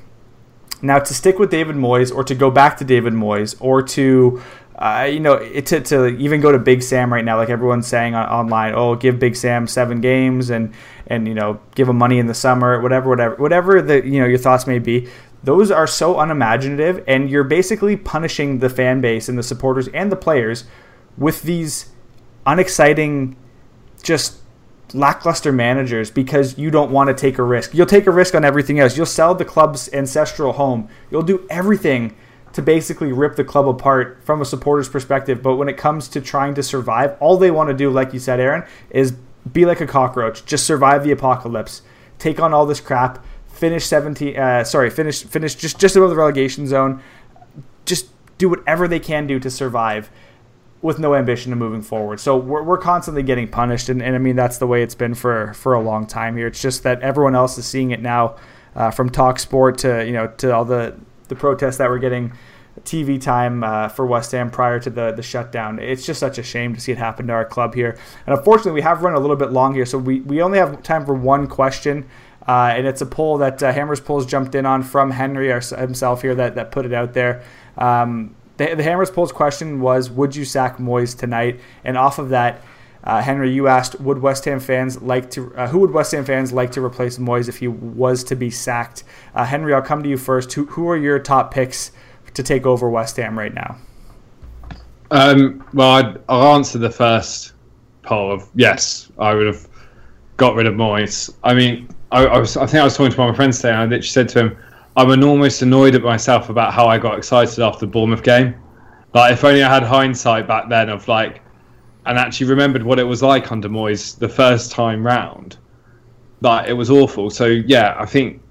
[0.82, 4.42] Now, to stick with David Moyes, or to go back to David Moyes, or to
[4.78, 8.14] uh, you know, to, to even go to Big Sam right now, like everyone's saying
[8.14, 10.74] on, online, oh, give Big Sam seven games and
[11.08, 14.28] and you know, give him money in the summer, whatever, whatever, whatever the you know
[14.28, 15.08] your thoughts may be.
[15.44, 20.12] Those are so unimaginative, and you're basically punishing the fan base and the supporters and
[20.12, 20.66] the players
[21.18, 21.90] with these
[22.46, 23.36] unexciting,
[24.04, 24.42] just
[24.94, 27.74] lackluster managers because you don't want to take a risk.
[27.74, 28.96] You'll take a risk on everything else.
[28.96, 30.88] You'll sell the club's ancestral home.
[31.12, 32.16] You'll do everything
[32.54, 35.44] to basically rip the club apart from a supporter's perspective.
[35.44, 38.20] But when it comes to trying to survive, all they want to do, like you
[38.20, 39.14] said, Aaron, is
[39.52, 40.46] be like a cockroach.
[40.46, 41.82] Just survive the apocalypse.
[42.20, 43.24] Take on all this crap.
[43.48, 44.38] Finish 17.
[44.38, 47.02] Uh, sorry, finish finish just just above the relegation zone.
[47.86, 50.10] Just do whatever they can do to survive
[50.82, 52.20] with no ambition of moving forward.
[52.20, 55.16] So we're, we're constantly getting punished, and, and I mean that's the way it's been
[55.16, 56.48] for for a long time here.
[56.48, 58.36] It's just that everyone else is seeing it now,
[58.76, 60.96] uh, from Talk Sport to you know to all the
[61.28, 62.32] the protests that we're getting
[62.84, 65.80] TV time uh, for West Ham prior to the the shutdown.
[65.80, 67.98] It's just such a shame to see it happen to our club here.
[68.26, 70.84] And unfortunately, we have run a little bit long here, so we, we only have
[70.84, 72.08] time for one question.
[72.48, 76.22] Uh, and it's a poll that uh, Hammers Polls jumped in on from Henry himself
[76.22, 77.44] here that, that put it out there.
[77.78, 81.60] Um, the, the Hammers Polls question was, would you sack Moyes tonight?
[81.84, 82.62] And off of that,
[83.04, 85.56] Uh, Henry, you asked, would West Ham fans like to?
[85.56, 88.50] Uh, who would West Ham fans like to replace Moyes if he was to be
[88.50, 89.06] sacked?
[89.34, 90.52] Uh, Henry, I'll come to you first.
[90.52, 91.92] Who, who are your top picks
[92.34, 93.78] to take over West Ham right now?
[95.12, 97.54] Um, well, I'd, I'll answer the first
[98.02, 99.70] poll of yes, I would have
[100.36, 101.34] got rid of Moyes.
[101.46, 103.58] I mean, I, I, was, I think I was talking to one of my friends
[103.58, 104.58] today, and I literally said to him,
[104.98, 108.56] I'm almost annoyed at myself about how I got excited after the Bournemouth game.
[109.14, 111.42] Like, if only I had hindsight back then of like,
[112.08, 115.58] and actually remembered what it was like under Moyes the first time round.
[116.42, 117.30] Like, it was awful.
[117.30, 118.42] So yeah, I think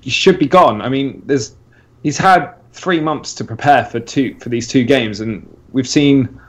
[0.00, 0.82] he should be gone.
[0.82, 1.54] I mean, there's
[2.02, 6.40] he's had three months to prepare for two for these two games, and we've seen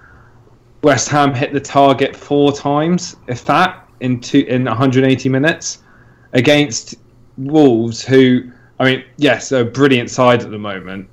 [0.82, 5.84] West Ham hit the target four times, if that, in two in 180 minutes
[6.34, 6.96] against
[7.38, 11.10] Wolves, who I mean, yes, a brilliant side at the moment,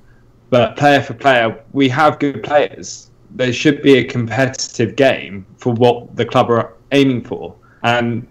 [0.49, 3.11] but player for player, we have good players.
[3.31, 7.53] There should be a competitive game for what the club are aiming for,
[7.83, 8.25] and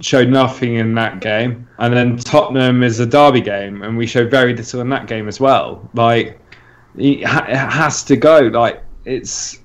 [0.00, 1.66] showed nothing in that game.
[1.78, 5.26] And then Tottenham is a derby game, and we showed very little in that game
[5.26, 5.88] as well.
[5.94, 6.38] Like,
[6.96, 8.40] it has to go.
[8.40, 9.60] Like, it's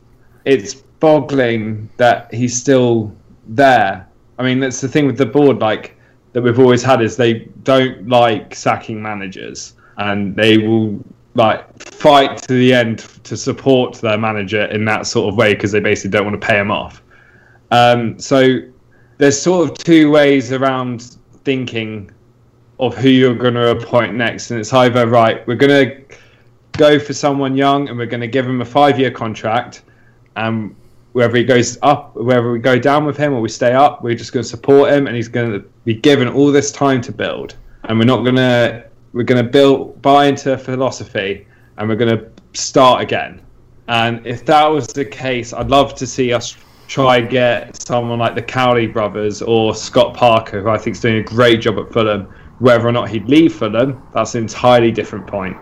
[0.46, 3.14] it's boggling that he's still
[3.48, 4.08] there.
[4.40, 5.60] I mean, that's the thing with the board.
[5.60, 5.97] Like,
[6.38, 7.34] that we've always had is they
[7.64, 14.20] don't like sacking managers and they will like fight to the end to support their
[14.20, 17.02] manager in that sort of way because they basically don't want to pay him off.
[17.72, 18.60] Um, so
[19.18, 22.12] there's sort of two ways around thinking
[22.80, 26.18] of who you're going to appoint next, and it's either right, we're going to
[26.74, 29.82] go for someone young and we're going to give him a five-year contract,
[30.36, 30.76] and
[31.18, 34.14] whether he goes up, whether we go down with him or we stay up, we're
[34.14, 37.12] just going to support him, and he's going to be given all this time to
[37.12, 37.56] build,
[37.86, 41.48] and we're not going to we're going to build buy into philosophy,
[41.78, 43.42] and we're going to start again.
[43.88, 46.56] And if that was the case, I'd love to see us
[46.88, 51.02] try and get someone like the Cowley brothers or Scott Parker, who I think is
[51.02, 52.32] doing a great job at Fulham.
[52.60, 55.58] Whether or not he'd leave Fulham, that's an entirely different point.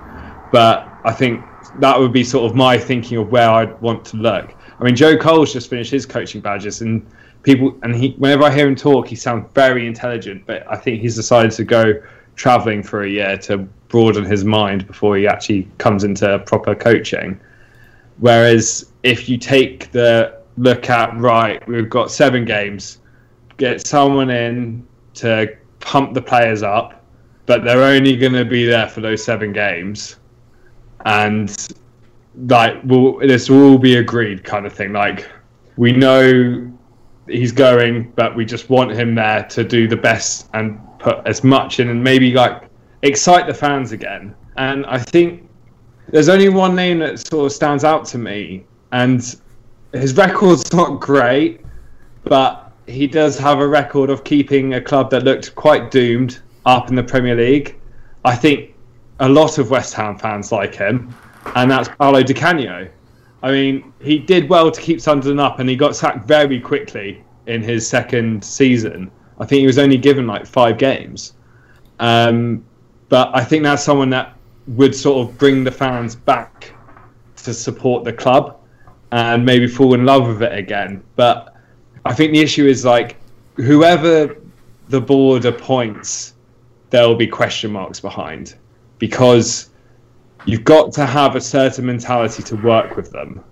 [0.51, 1.45] But I think
[1.79, 4.53] that would be sort of my thinking of where I'd want to look.
[4.79, 7.05] I mean, Joe Cole's just finished his coaching badges, and
[7.43, 10.45] people, and he, whenever I hear him talk, he sounds very intelligent.
[10.45, 12.01] But I think he's decided to go
[12.35, 17.39] traveling for a year to broaden his mind before he actually comes into proper coaching.
[18.17, 22.99] Whereas if you take the look at right, we've got seven games,
[23.57, 27.03] get someone in to pump the players up,
[27.45, 30.17] but they're only going to be there for those seven games,
[31.05, 31.67] and
[32.37, 34.93] like will this will all be agreed kind of thing.
[34.93, 35.29] Like
[35.77, 36.71] we know
[37.27, 41.43] he's going but we just want him there to do the best and put as
[41.43, 42.69] much in and maybe like
[43.01, 44.35] excite the fans again.
[44.57, 45.49] And i think
[46.09, 49.35] there's only one name that sort of stands out to me and
[49.91, 51.61] his record's not great
[52.23, 56.89] but he does have a record of keeping a club that looked quite doomed up
[56.89, 57.75] in the premier league.
[58.23, 58.75] I think
[59.19, 61.15] a lot of west ham fans like him
[61.55, 62.89] and that's Paolo Di Canio.
[63.43, 67.23] I mean, he did well to keep Sunderland up, and he got sacked very quickly
[67.47, 69.11] in his second season.
[69.39, 71.33] I think he was only given like five games.
[71.99, 72.65] Um,
[73.09, 74.35] but I think that's someone that
[74.67, 76.73] would sort of bring the fans back
[77.37, 78.57] to support the club
[79.11, 81.03] and maybe fall in love with it again.
[81.15, 81.55] But
[82.03, 83.17] I think the issue is like
[83.55, 84.35] whoever
[84.89, 86.33] the board appoints,
[86.89, 88.55] there will be question marks behind
[88.97, 89.69] because
[90.45, 93.43] you've got to have a certain mentality to work with them,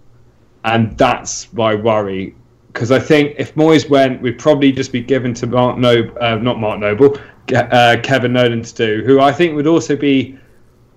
[0.66, 2.36] and that's my worry.
[2.72, 6.36] Because I think if Moyes went, we'd probably just be given to Mark Noble, uh,
[6.36, 7.18] not Mark Noble,
[7.56, 10.38] uh, Kevin Nolan to do, who I think would also be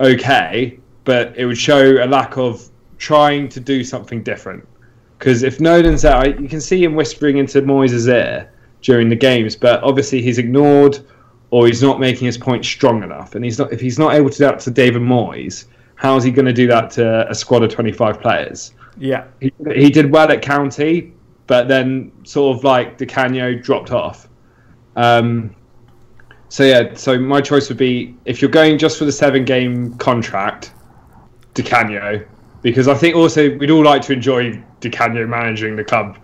[0.01, 2.69] okay, but it would show a lack of
[2.99, 4.67] trying to do something different.
[5.19, 8.51] Because if Nolan's out, you can see him whispering into Moyes' ear
[8.83, 10.99] during the games, but obviously he's ignored
[11.51, 13.35] or he's not making his point strong enough.
[13.35, 15.67] And he's not if he's not able to do that to David Moyes,
[15.97, 18.73] how's he going to do that to a squad of 25 players?
[18.99, 19.27] Yeah.
[19.41, 21.13] He, he did well at County,
[21.47, 24.29] but then sort of like Di Canio dropped off.
[24.95, 25.55] Um,
[26.49, 29.97] so yeah, so my choice would be if you're going just for the seven game
[29.99, 30.73] contract,
[31.55, 32.25] Di Canio,
[32.63, 36.18] because I think also we'd all like to enjoy Di Canio managing the club,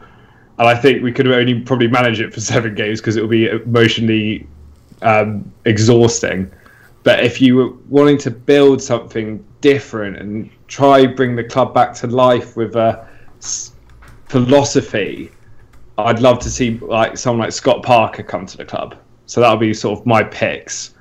[0.59, 3.29] and I think we could only probably manage it for seven games because it will
[3.29, 4.47] be emotionally
[5.03, 6.51] um, exhausting.
[7.03, 11.95] But if you were wanting to build something different and try bring the club back
[11.95, 13.07] to life with a
[14.29, 15.31] philosophy,
[15.99, 18.97] I'd love to see like someone like Scott Parker come to the club.
[19.27, 20.95] So that'll be sort of my picks.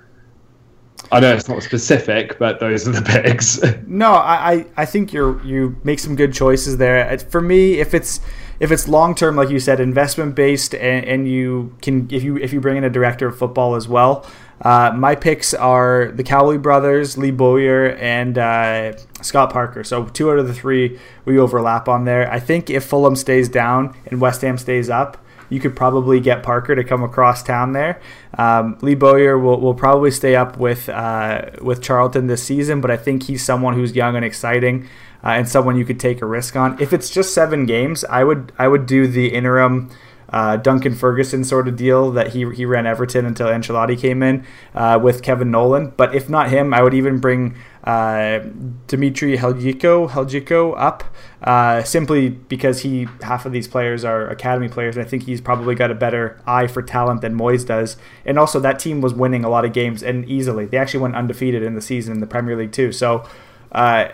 [1.12, 3.62] I know it's not specific, but those are the picks.
[3.86, 7.10] no, I, I think you're you make some good choices there.
[7.10, 8.22] Uh, for me, if it's
[8.60, 12.38] if it's long term, like you said, investment based, and, and you can if you
[12.38, 14.26] if you bring in a director of football as well.
[14.62, 19.84] Uh, my picks are the Cowley brothers, Lee Bowyer, and uh, Scott Parker.
[19.84, 22.32] So two out of the three we overlap on there.
[22.32, 25.18] I think if Fulham stays down and West Ham stays up,
[25.50, 28.02] you could probably get Parker to come across town there.
[28.38, 32.90] Um, Lee Bowyer will, will probably stay up with uh, with Charlton this season, but
[32.90, 34.88] I think he's someone who's young and exciting.
[35.24, 36.82] Uh, and someone you could take a risk on.
[36.82, 39.92] If it's just seven games, I would I would do the interim
[40.32, 44.46] uh, Duncan Ferguson sort of deal that he he ran Everton until Ancelotti came in
[44.74, 45.94] uh, with Kevin Nolan.
[45.98, 48.40] But if not him, I would even bring uh,
[48.88, 51.04] Dimitri Halajko Halajko up
[51.42, 54.96] uh, simply because he half of these players are academy players.
[54.96, 57.98] And I think he's probably got a better eye for talent than Moyes does.
[58.26, 60.66] And also that team was winning a lot of games and easily.
[60.66, 62.92] They actually went undefeated in the season in the Premier League too.
[62.92, 63.28] So.
[63.72, 64.10] Uh,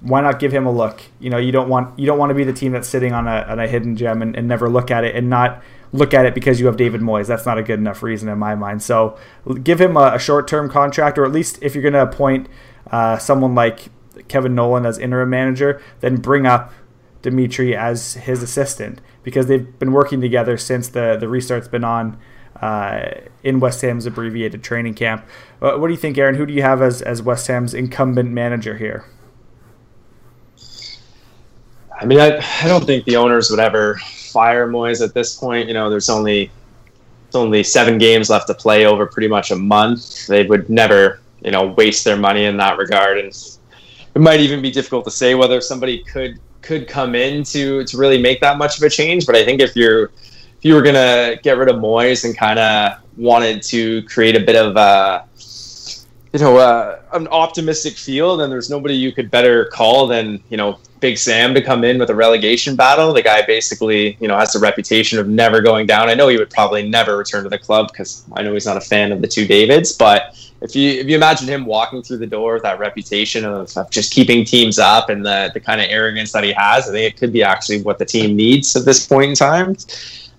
[0.00, 1.02] why not give him a look?
[1.20, 3.26] You know, you don't want you don't want to be the team that's sitting on
[3.26, 5.62] a, on a hidden gem and, and never look at it and not
[5.92, 7.26] look at it because you have David Moyes.
[7.26, 8.82] That's not a good enough reason in my mind.
[8.82, 9.16] So
[9.62, 12.48] give him a, a short term contract, or at least if you're going to appoint
[12.90, 13.88] uh, someone like
[14.28, 16.72] Kevin Nolan as interim manager, then bring up
[17.22, 22.18] Dimitri as his assistant because they've been working together since the the restart's been on.
[22.60, 25.26] Uh, in West Ham's abbreviated training camp.
[25.60, 26.36] Uh, what do you think, Aaron?
[26.36, 29.04] Who do you have as, as West Ham's incumbent manager here?
[32.00, 35.68] I mean, I, I don't think the owners would ever fire Moyes at this point.
[35.68, 36.50] You know, there's only
[37.24, 40.26] there's only seven games left to play over pretty much a month.
[40.26, 43.18] They would never, you know, waste their money in that regard.
[43.18, 43.28] And
[44.14, 47.96] it might even be difficult to say whether somebody could could come in to to
[47.96, 49.26] really make that much of a change.
[49.26, 52.58] But I think if you're if you were gonna get rid of Moyes and kind
[52.58, 55.24] of wanted to create a bit of a
[56.34, 60.56] you know, uh, an optimistic field, and there's nobody you could better call than you
[60.56, 63.12] know Big Sam to come in with a relegation battle.
[63.12, 66.08] The guy basically, you know, has the reputation of never going down.
[66.08, 68.78] I know he would probably never return to the club because I know he's not
[68.78, 69.92] a fan of the two Davids.
[69.92, 73.76] But if you if you imagine him walking through the door with that reputation of,
[73.76, 76.92] of just keeping teams up and the the kind of arrogance that he has, I
[76.92, 79.76] think it could be actually what the team needs at this point in time.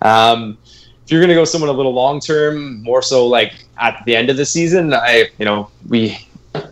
[0.02, 0.58] Um,
[1.06, 4.16] if you're going to go someone a little long term, more so like at the
[4.16, 6.18] end of the season, I you know we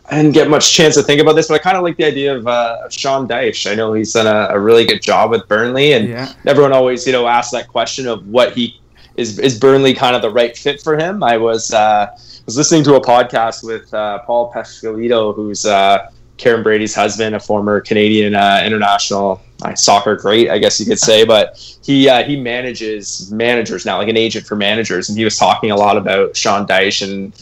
[0.05, 2.05] I didn't get much chance to think about this, but I kind of like the
[2.05, 3.71] idea of uh, Sean Dyche.
[3.71, 6.33] I know he's done a, a, really good job with Burnley, and yeah.
[6.45, 8.79] everyone always you know asks that question of what he
[9.15, 11.23] is is Burnley kind of the right fit for him.
[11.23, 12.07] I was uh,
[12.45, 17.39] was listening to a podcast with uh, Paul Peschisolido, who's uh, Karren Brady's husband, a
[17.39, 21.25] former Canadian uh, international uh, soccer great, I guess you could say.
[21.25, 25.37] But he uh, he manages managers now, like an agent for managers, and he was
[25.37, 27.33] talking a lot about Sean Dyche and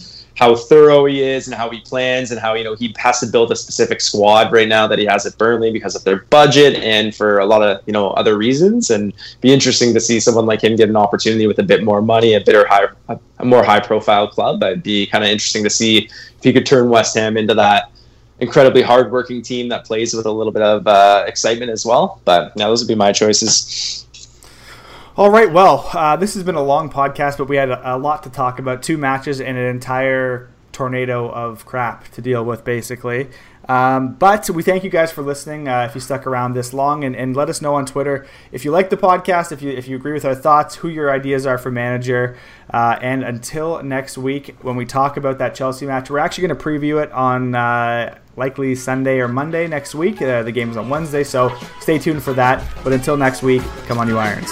[0.41, 3.27] how thorough he is and how he plans and how you know he has to
[3.27, 6.75] build a specific squad right now that he has at Burnley because of their budget
[6.77, 10.47] and for a lot of you know other reasons and be interesting to see someone
[10.47, 12.87] like him get an opportunity with a bit more money a bit high
[13.37, 16.65] a more high profile club it'd be kind of interesting to see if he could
[16.65, 17.91] turn West Ham into that
[18.39, 22.19] incredibly hardworking team that plays with a little bit of uh, excitement as well.
[22.25, 24.07] But now those would be my choices.
[25.21, 25.51] All right.
[25.51, 28.31] Well, uh, this has been a long podcast, but we had a, a, lot to
[28.31, 28.81] talk about.
[28.81, 33.29] Two matches and an entire tornado of crap to deal with, basically.
[33.69, 35.67] Um, but we thank you guys for listening.
[35.67, 38.65] Uh, if you stuck around this long, and, and let us know on Twitter if
[38.65, 41.45] you like the podcast, if you if you agree with our thoughts, who your ideas
[41.45, 42.35] are for manager.
[42.73, 46.57] Uh, and until next week, when we talk about that Chelsea match, we're actually going
[46.57, 50.19] to preview it on uh, likely Sunday or Monday next week.
[50.19, 52.67] Uh, the game is on Wednesday, so stay tuned for that.
[52.83, 54.51] But until next week, come on, you Irons.